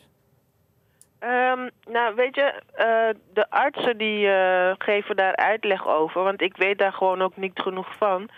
Ehm, 1.25 1.69
nou, 1.91 2.15
weet 2.15 2.35
je, 2.35 2.61
eh, 2.73 3.21
de 3.33 3.49
artsen 3.49 3.97
die 3.97 4.27
eh, 4.27 4.75
geven 4.77 5.15
daar 5.15 5.35
uitleg 5.35 5.87
over, 5.87 6.23
want 6.23 6.41
ik 6.41 6.57
weet 6.57 6.77
daar 6.77 6.93
gewoon 6.93 7.21
ook 7.21 7.37
niet 7.37 7.59
genoeg 7.59 7.95
van. 7.97 8.29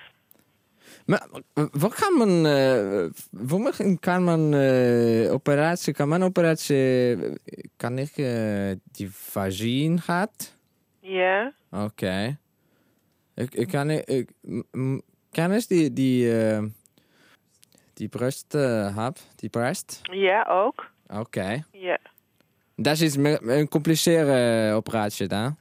Maar 1.05 1.27
wat 1.71 1.93
kan 1.93 2.13
man, 2.13 2.45
eh 2.45 3.05
waarom 3.31 3.99
kan 3.99 4.53
eh, 4.53 5.33
operatie, 5.33 5.93
kan 5.93 6.07
man 6.07 6.23
operatie, 6.23 7.17
kan 7.77 7.97
ik 7.97 8.15
die 8.91 9.11
vagina 9.11 9.97
gehad? 9.97 10.57
Ja? 10.99 11.51
Oké. 11.71 12.37
Ik, 13.35 13.53
ik 13.53 13.67
kan, 13.67 13.89
ik, 13.89 14.29
kan 15.31 15.51
eens 15.51 15.67
die, 15.67 15.93
die, 15.93 16.31
die 17.93 18.07
brust 18.07 18.53
heb, 18.95 19.17
die 19.35 19.49
brest? 19.49 19.99
Ja, 20.03 20.45
ook. 20.49 20.95
Oké. 21.07 21.63
Dat 22.79 22.99
is 22.99 23.17
me- 23.17 23.41
een 23.41 23.59
gecompliceerde 23.59 24.71
operatie 24.73 25.27
dan? 25.27 25.57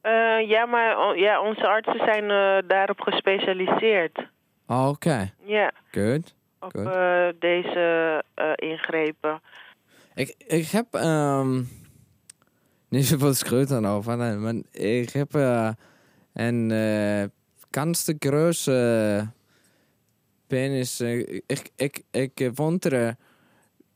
Eh, 0.00 0.48
ja, 0.48 0.66
maar 0.66 0.96
o- 0.98 1.12
ja, 1.14 1.40
onze 1.42 1.66
artsen 1.66 1.98
zijn 2.04 2.30
eh, 2.30 2.68
daarop 2.68 3.00
gespecialiseerd. 3.00 4.18
Oké, 4.66 5.32
Ja, 5.44 5.72
good. 5.90 6.34
op 6.60 6.76
Goed. 6.76 6.86
eh, 6.86 7.28
deze 7.38 8.24
ingrepen. 8.54 9.40
Ik, 10.14 10.34
ik 10.46 10.66
heb 10.68 10.86
ehm 10.94 11.62
niet 12.88 13.06
zoveel 13.06 13.34
schreeuwt 13.34 13.68
dan 13.68 13.86
over, 13.86 14.16
nee, 14.16 14.34
maar 14.34 14.54
ik 14.70 15.10
heb 15.10 15.34
een 16.32 16.70
eh 16.70 17.24
kans 17.70 18.04
te 18.04 18.16
grote 18.18 19.26
penis. 20.46 21.00
eh, 21.00 21.18
ik, 21.46 21.70
ik, 21.76 22.02
ik 22.10 22.50
wonder, 22.54 23.14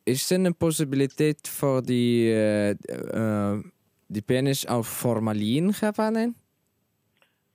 is 0.04 0.30
er 0.30 0.44
een 0.44 0.56
possibiliteit 0.56 1.48
voor 1.48 1.82
die, 1.82 2.34
eh, 2.42 3.58
die 4.06 4.22
penis 4.22 4.66
op 4.66 4.84
formalin 4.84 5.72
gevangen? 5.72 6.36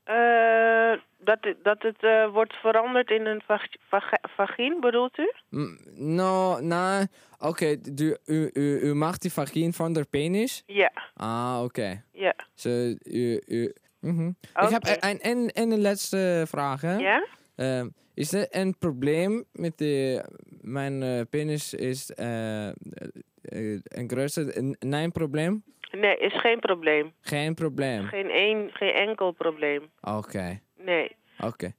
Eh, 0.04 0.92
dat, 1.18 1.38
het- 1.42 1.64
dat 1.64 1.82
het 1.82 2.32
wordt 2.32 2.54
veranderd 2.54 3.10
in 3.10 3.26
een 3.26 3.42
vag 3.46 3.62
vag 3.90 4.04
vagien, 4.22 4.78
bedoelt 4.80 5.18
u? 5.18 5.34
Mm, 5.50 5.78
No, 6.16 6.60
nou, 6.60 7.06
oké, 7.40 7.76
du- 7.94 8.18
u, 8.26 8.50
u, 8.54 8.80
u 8.80 8.94
maakt 8.94 9.22
die 9.22 9.32
vagina 9.34 9.72
van 9.72 9.94
de 9.94 10.06
penis? 10.10 10.64
Ja, 10.66 10.92
Ah, 11.14 11.62
oké. 11.64 12.04
ja. 12.12 12.36
Zo, 12.54 12.70
u, 13.04 13.42
u, 13.48 13.74
mhm. 14.00 14.28
Ik 14.62 14.70
heb 14.70 14.84
een, 15.00 15.20
een, 15.30 15.50
een 15.54 15.82
laatste 15.82 16.44
vraag. 16.48 16.82
Hè? 16.82 16.96
Ja? 16.96 17.26
Ehm, 17.60 17.88
is 18.14 18.34
er 18.34 18.48
een 18.50 18.78
probleem 18.78 19.44
met 19.52 19.78
de... 19.78 20.24
Mijn 20.62 21.04
eh, 21.04 21.22
penis 21.30 21.74
is... 21.74 22.12
eh, 22.14 22.68
eh, 22.68 22.74
een 23.84 24.10
grootste... 24.10 24.58
een- 24.58 24.76
een 24.80 25.12
probleem? 25.12 25.64
Nee, 25.92 26.18
is 26.18 26.40
geen 26.40 26.60
probleem. 26.60 27.14
Geen 27.22 27.54
probleem. 27.54 28.04
Geen, 28.04 28.30
één, 28.30 28.70
geen 28.74 28.94
enkel 28.94 29.32
probleem. 29.32 29.82
Oké, 30.02 30.60
Nee. 30.86 31.16
oké. 31.46 31.72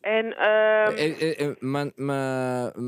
En 0.00 0.24
ehm, 0.36 0.92
Eh, 0.94 1.22
eh, 1.22 1.40
eh, 1.48 1.56
maar 1.58 1.90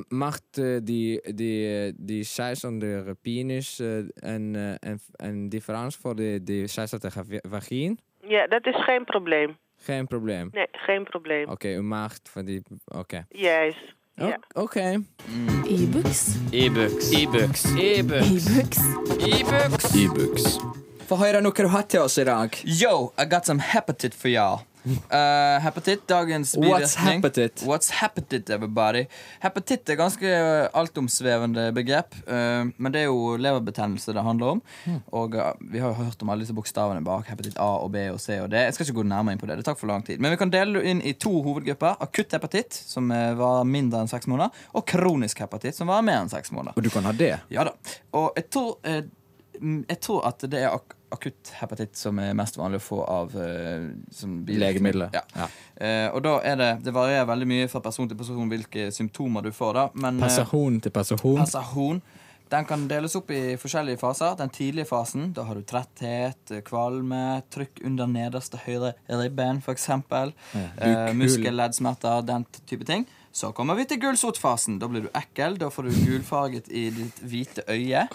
mag 0.08 0.38
die, 0.82 1.34
die, 1.34 1.92
die 1.96 2.24
size 2.24 2.66
onder 2.66 3.14
penis 3.14 3.78
eh, 3.78 3.98
en, 4.14 4.54
eh, 4.54 4.70
en, 4.90 4.98
en 5.16 5.48
difference 5.48 5.98
voor 6.00 6.16
de, 6.16 6.40
de 6.44 6.66
size 6.66 6.94
op 6.94 7.00
de 7.00 7.40
vagina? 7.48 7.94
ja, 8.22 8.46
dat 8.46 8.66
is 8.66 8.84
geen 8.84 9.04
probleem. 9.04 9.56
Geen 9.82 10.06
probleem. 10.06 10.48
Nee, 10.52 10.66
geen 10.72 11.04
probleem. 11.04 11.48
Oké, 11.48 11.68
u 11.74 11.82
mag 11.82 12.12
van 12.30 12.44
die... 12.44 12.62
Oké. 12.84 13.26
Juist. 13.28 13.94
Oh, 14.16 14.28
Ja. 14.28 14.38
Oké. 14.52 15.02
E-books. 15.68 16.36
E-books. 16.50 17.10
E-books. 17.10 17.64
E-books. 17.64 17.64
E-books. 18.34 18.76
E-books. 19.18 19.94
E-books. 19.94 20.58
Du 21.08 21.16
har 21.16 21.34
oss 22.02 22.18
i 22.18 22.24
dag. 22.24 22.50
Yo, 22.64 23.12
I 23.18 23.24
got 23.28 23.44
some 23.44 23.60
hepatit 23.62 24.14
for 24.14 24.28
y'all. 24.30 24.60
Uh, 24.84 25.60
hepatitt, 25.60 26.06
dagens 26.08 26.54
What's. 26.56 26.96
What's 27.66 27.90
hepatitt, 27.90 28.50
everybody? 28.50 29.04
Hepatitt 29.42 29.88
er 29.92 29.98
ganske 30.00 30.30
altomsvevende 30.76 31.66
begrep, 31.76 32.16
uh, 32.24 32.64
men 32.76 32.94
det 32.94 33.02
er 33.02 33.10
jo 33.10 33.36
leverbetennelse 33.36 34.14
det 34.16 34.24
handler 34.24 34.54
om. 34.56 34.62
Og 35.16 35.36
uh, 35.36 35.52
vi 35.60 35.82
har 35.82 35.92
jo 35.92 36.00
hørt 36.00 36.22
om 36.24 36.32
alle 36.32 36.46
disse 36.46 36.56
bokstavene 36.56 37.04
bak. 37.04 37.28
Hepatitt 37.28 37.58
A 37.60 37.68
og 37.84 37.92
B 37.92 38.06
og 38.12 38.20
C 38.22 38.38
og 38.40 38.48
D. 38.52 38.60
Jeg 38.64 38.76
skal 38.76 38.88
ikke 38.88 39.00
gå 39.02 39.06
nærmere 39.10 39.36
inn 39.36 39.42
på 39.42 39.50
det. 39.50 39.58
Det 39.60 39.68
tar 39.68 39.78
for 39.80 39.90
lang 39.90 40.04
tid. 40.06 40.22
Men 40.22 40.32
vi 40.34 40.40
kan 40.40 40.52
dele 40.52 40.84
inn 40.86 41.02
i 41.04 41.12
to 41.12 41.32
hovedgrupper. 41.44 42.00
Akutt 42.00 42.32
hepatitt, 42.36 42.72
som 42.72 43.10
var 43.10 43.36
varer 43.40 43.68
mindre 43.68 44.04
enn 44.04 44.10
seks 44.10 44.30
måneder, 44.30 44.54
og 44.76 44.86
kronisk 44.88 45.42
hepatitt, 45.44 45.76
som 45.76 45.90
varer 45.92 46.06
mer 46.08 46.22
enn 46.24 46.32
seks 46.32 46.54
måneder. 46.56 46.78
Og 46.78 46.86
du 46.86 46.92
kan 46.92 47.08
ha 47.08 47.12
det? 47.16 47.34
Ja 47.52 47.68
da. 47.68 47.76
Og 48.16 48.32
jeg 48.38 48.48
tror, 48.54 48.78
mm, 49.60 49.84
jeg 49.90 50.00
tror 50.00 50.24
at 50.30 50.48
det 50.48 50.64
er 50.64 50.72
ak 50.72 50.96
akutt 51.10 51.52
hepatitt 51.60 51.96
som 51.98 52.18
er 52.22 52.34
mest 52.38 52.56
vanlig 52.60 52.80
å 52.80 52.84
få 52.84 53.00
av 53.04 53.34
eh. 53.36 53.88
Legemidler. 54.46 55.10
Ja. 55.14 55.22
Ja. 55.36 55.48
Eh, 55.80 56.06
og 56.14 56.22
da 56.22 56.36
er 56.44 56.56
det 56.60 56.70
Det 56.84 56.94
varierer 56.94 57.26
veldig 57.28 57.48
mye 57.50 57.68
fra 57.72 57.80
person 57.84 58.08
til 58.08 58.18
person 58.18 58.48
hvilke 58.50 58.90
symptomer 58.94 59.42
du 59.42 59.50
får. 59.52 59.72
da 59.74 59.86
Men 59.94 60.20
eh, 60.22 60.26
Person 60.28 60.80
til 60.80 60.90
person. 60.94 61.18
person 61.18 62.02
den 62.50 62.66
kan 62.66 62.88
deles 62.90 63.14
opp 63.18 63.30
i 63.30 63.56
forskjellige 63.60 64.00
faser. 64.00 64.34
Den 64.38 64.50
tidlige 64.50 64.88
fasen, 64.90 65.30
da 65.36 65.44
har 65.46 65.54
du 65.58 65.62
tretthet, 65.66 66.50
eh, 66.50 66.64
kvalme, 66.66 67.42
trykk 67.52 67.84
under 67.86 68.10
nederste 68.10 68.58
høyre 68.64 68.94
ribben, 69.08 69.62
f.eks. 69.62 69.88
Eh, 69.88 70.00
bukhull. 70.02 71.16
muskelleddsmerter, 71.22 72.26
den 72.26 72.46
type 72.66 72.84
ting. 72.84 73.06
Så 73.32 73.52
kommer 73.54 73.76
vi 73.78 73.84
til 73.86 74.00
gulsotfasen. 74.02 74.80
Da 74.82 74.88
blir 74.90 75.06
du 75.06 75.10
ekkel. 75.14 75.54
Da 75.58 75.68
får 75.70 75.86
du 75.86 75.98
gulfarget 76.02 76.66
i 76.74 76.88
ditt 76.90 77.20
hvite 77.22 77.62
øye. 77.70 78.08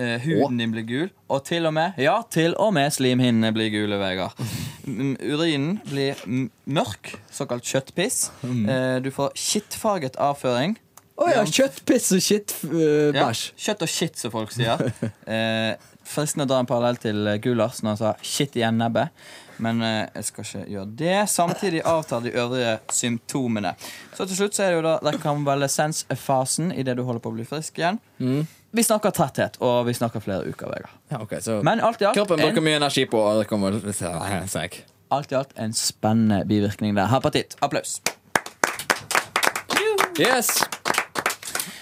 Eh, 0.00 0.14
huden 0.24 0.56
din 0.56 0.72
blir 0.72 0.86
gul. 0.88 1.10
Og 1.28 1.44
til 1.44 1.68
og 1.68 1.74
med 1.76 1.98
ja, 2.00 2.22
til 2.32 2.56
og 2.56 2.72
med 2.72 2.88
slimhinnene 2.96 3.52
blir 3.52 3.68
gule, 3.74 3.98
Vegard. 4.00 4.40
Mm, 4.88 5.18
Urinen 5.20 5.76
blir 5.84 6.16
mørk, 6.64 7.12
såkalt 7.30 7.68
kjøttpiss. 7.68 8.30
Eh, 8.42 8.96
du 9.04 9.10
får 9.12 9.36
kittfarget 9.36 10.16
avføring. 10.16 10.78
Å 11.22 11.30
ja, 11.30 11.44
kjøttpiss 11.46 12.10
og 12.16 12.22
shit 12.24 12.54
uh, 12.66 13.12
Ja, 13.14 13.28
kjøtt 13.32 13.84
og 13.86 13.90
shit, 13.90 14.18
som 14.18 14.34
folk 14.34 14.52
sier. 14.54 14.80
Eh, 15.32 15.78
Fristende 16.02 16.44
å 16.44 16.50
dra 16.50 16.58
en 16.60 16.66
parallell 16.66 16.98
til 17.00 17.28
eh, 17.30 17.38
Gulas 17.40 17.78
når 17.82 17.92
han 17.92 17.98
sa 18.00 18.10
'shit 18.20 18.56
igjen 18.58 18.80
nebbet'. 18.80 19.12
Men 19.62 19.78
eh, 19.86 20.08
jeg 20.16 20.26
skal 20.26 20.44
ikke 20.46 20.62
gjøre 20.74 20.94
det. 20.98 21.18
Samtidig 21.30 21.82
avtar 21.86 22.24
de 22.24 22.32
øvrige 22.34 22.72
symptomene. 22.90 23.74
Så 24.16 24.26
til 24.26 24.40
slutt 24.40 24.58
så 24.58 24.64
er 24.64 24.72
det 24.72 24.80
jo 24.80 24.82
da 24.88 24.96
rekonvalesensfasen 25.06 26.72
idet 26.74 26.96
du 26.98 27.04
holder 27.06 27.22
på 27.22 27.30
å 27.30 27.36
bli 27.36 27.46
frisk 27.46 27.78
igjen. 27.78 28.00
Vi 28.72 28.82
snakker 28.82 29.14
tretthet, 29.14 29.60
og 29.62 29.86
vi 29.86 29.94
snakker 29.94 30.24
flere 30.24 30.48
uker. 30.48 30.66
Vegard. 30.72 30.98
Ja, 31.12 31.22
okay, 31.22 31.40
så 31.44 31.60
Men 31.62 31.80
alt 31.80 32.02
i 32.02 32.08
alt 32.08 32.18
Kroppen 32.18 32.40
en, 32.40 32.48
bruker 32.48 32.64
mye 32.64 32.80
energi 32.80 33.06
på 33.06 33.20
å 33.20 33.44
seg. 34.50 34.82
alt 35.12 35.32
i 35.32 35.38
alt 35.38 35.54
en 35.60 35.72
spennende 35.76 36.42
bivirkning 36.48 36.96
der. 36.98 37.06
Hepatitt. 37.12 37.56
Applaus. 37.60 38.00
Yes! 40.18 40.81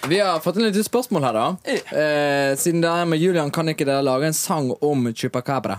Vi 0.08 0.20
har 0.20 0.40
fått 0.40 0.56
en 0.56 0.62
liten 0.62 0.84
spørsmål 0.84 1.24
her, 1.24 1.32
da. 1.36 1.46
Eh, 1.70 2.56
siden 2.56 2.80
det 2.80 2.88
er 2.90 3.04
med 3.08 3.18
Julian, 3.20 3.50
kan 3.52 3.68
ikke 3.68 3.84
dere 3.86 4.02
lage 4.02 4.26
en 4.30 4.34
sang 4.36 4.70
om 4.80 5.10
chupacabra? 5.14 5.78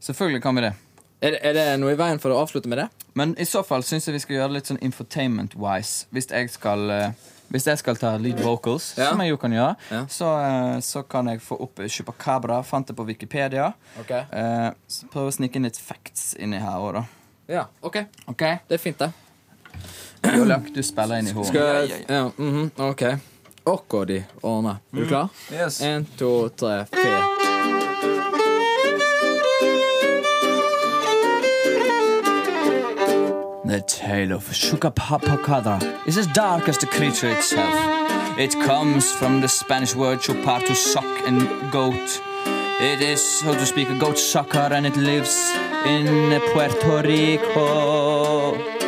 Selvfølgelig 0.00 0.42
kan 0.42 0.54
vi 0.54 0.62
det. 0.68 0.72
Er, 1.20 1.34
er 1.42 1.56
det 1.56 1.64
noe 1.82 1.90
i 1.92 1.98
veien 1.98 2.20
for 2.22 2.30
å 2.30 2.38
avslutte 2.44 2.70
med 2.70 2.78
det? 2.78 2.86
Men 3.18 3.32
i 3.42 3.46
så 3.48 3.64
fall 3.66 3.82
syns 3.82 4.06
jeg 4.06 4.14
vi 4.14 4.20
skal 4.22 4.36
gjøre 4.36 4.52
det 4.52 4.58
litt 4.60 4.70
sånn 4.70 4.78
infotainment-wise. 4.86 6.06
Hvis 6.14 6.30
jeg 6.30 6.52
skal 6.54 6.90
eh, 6.94 7.08
Hvis 7.48 7.64
jeg 7.66 7.80
skal 7.80 7.96
ta 7.96 8.10
lead 8.20 8.38
vocals, 8.44 8.90
Ja. 8.98 9.08
som 9.10 9.20
jeg 9.24 9.30
jo 9.32 9.38
kan 9.40 9.52
gjøre, 9.56 9.74
Ja. 9.90 10.02
så, 10.06 10.26
eh, 10.44 10.78
så 10.84 11.02
kan 11.08 11.26
jeg 11.32 11.40
få 11.40 11.56
opp 11.64 11.80
Chupacabra. 11.88 12.62
Fant 12.62 12.86
det 12.86 12.94
på 12.96 13.06
Wikipedia. 13.08 13.72
Okay. 14.00 14.20
Eh, 14.30 14.70
Prøve 15.10 15.32
å 15.32 15.34
snike 15.34 15.56
inn 15.56 15.64
litt 15.64 15.80
facts 15.80 16.34
inni 16.38 16.60
her 16.60 16.76
òg, 16.78 16.92
da. 17.00 17.04
Ja, 17.48 17.64
ok. 17.82 18.04
Ok? 18.28 18.44
Det 18.68 18.76
er 18.76 18.78
fint, 18.78 18.98
det. 18.98 19.10
Jolak, 20.36 20.68
du 20.74 20.82
spiller 20.82 21.18
inn 21.18 21.28
i 21.28 21.32
hodet. 21.32 21.54
Ja, 22.08 22.28
-hmm. 22.36 22.70
Ok. 22.76 23.02
Ok, 23.68 24.06
de 24.06 24.24
ordner. 24.40 24.76
Er 24.92 24.98
du 24.98 25.06
klar? 25.06 25.28
Yes. 25.50 25.80
En, 25.80 26.06
to, 26.16 26.48
tre, 26.48 26.86
fire. 26.90 27.36
The 33.66 33.82
tale 33.86 34.34
of 34.34 34.50
Chupacabra 34.52 35.78
is 36.06 36.16
as 36.16 36.26
dark 36.28 36.68
as 36.68 36.78
the 36.78 36.86
creature 36.86 37.28
itself. 37.28 37.74
It 38.38 38.54
comes 38.66 39.12
from 39.12 39.40
the 39.42 39.48
Spanish 39.48 39.94
word 39.94 40.20
chupar 40.20 40.64
to 40.66 40.74
suck 40.74 41.26
and 41.26 41.46
goat. 41.70 42.22
It 42.80 43.02
is, 43.02 43.20
so 43.20 43.52
to 43.52 43.66
speak, 43.66 43.90
a 43.90 43.98
goat 43.98 44.18
sucker 44.18 44.72
and 44.72 44.86
it 44.86 44.96
lives 44.96 45.36
in 45.84 46.40
Puerto 46.52 47.02
Rico. 47.02 48.87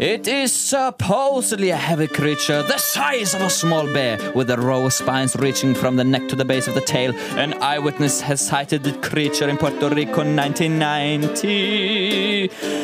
It 0.00 0.26
is 0.26 0.50
supposedly 0.50 1.68
a 1.68 1.76
heavy 1.76 2.06
creature, 2.06 2.62
the 2.62 2.78
size 2.78 3.34
of 3.34 3.42
a 3.42 3.50
small 3.50 3.84
bear, 3.84 4.32
with 4.32 4.48
a 4.48 4.56
row 4.56 4.86
of 4.86 4.94
spines 4.94 5.36
reaching 5.36 5.74
from 5.74 5.96
the 5.96 6.04
neck 6.04 6.26
to 6.28 6.36
the 6.36 6.44
base 6.46 6.68
of 6.68 6.74
the 6.74 6.80
tail. 6.80 7.14
An 7.36 7.52
eyewitness 7.62 8.22
has 8.22 8.40
sighted 8.40 8.82
the 8.82 8.94
creature 9.06 9.46
in 9.46 9.58
Puerto 9.58 9.90
Rico 9.90 10.22
in 10.22 10.36
1990. 10.36 12.79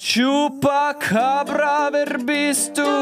Chupacabra, 0.00 1.90
ver 1.90 2.18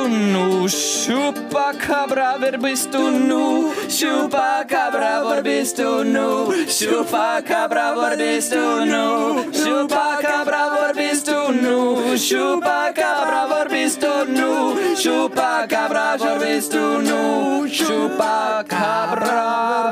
nu? 0.09 0.67
Chupacabra, 0.67 2.39
ver 2.41 2.57
bist 2.57 2.91
nu? 2.95 3.71
Chupacabra, 3.87 5.23
var 5.23 5.43
bist 5.43 5.77
du 5.77 6.05
nu? 6.05 6.51
Chupacabra, 6.67 7.95
var 7.95 8.17
bist 8.17 8.53
du 8.53 8.85
nu? 8.87 9.45
Chupacabra, 9.53 10.71
var 10.71 10.95
bist 10.95 11.27
du 11.27 11.53
nu? 11.53 12.17
Chupacabra, 12.17 13.47
var 13.47 13.69
bist 13.69 14.01
du 14.01 14.25
nu? 14.25 14.75
Chupacabra, 14.97 16.17
var 16.17 16.39
bist 16.39 16.73
du 16.73 16.99
nu? 17.03 17.67
Chupacabra, 17.69 19.31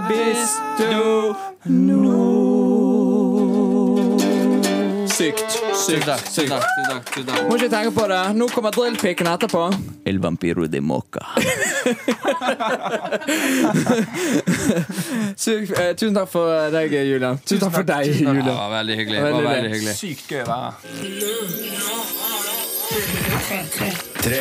bist 0.08 0.62
nu? 1.64 2.93
Sykt. 5.14 5.44
Sykt. 5.78 6.08
Sykt. 6.28 6.52
Må 7.48 7.54
ikke 7.56 7.68
tenke 7.70 7.92
på 7.94 8.06
det. 8.10 8.20
Nå 8.34 8.48
kommer 8.50 8.70
drillpiken 8.74 9.28
etterpå. 9.30 9.62
El 10.10 10.18
vampiro 10.22 10.66
de 10.70 10.80
moca. 10.82 11.22
Sykt, 15.38 15.72
eh, 15.78 15.92
tusen 15.98 16.14
takk 16.16 16.30
for 16.32 16.70
deg, 16.74 16.92
Julian. 17.06 17.38
Tusen 17.46 17.62
takk 17.66 17.74
for 17.78 17.86
deg, 17.88 18.10
Det 18.10 18.20
Julian. 18.24 18.46
var 18.56 18.70
veldig 18.78 18.96
hyggelig. 19.00 19.18
Det 19.22 19.32
var 19.32 19.48
veldig 19.48 19.70
hyggelig. 19.76 19.94
Sykt 19.98 20.26
gøy 20.34 20.42
å 20.42 20.46
være 20.50 20.64
her. 20.64 20.74
Tre. 24.24 24.40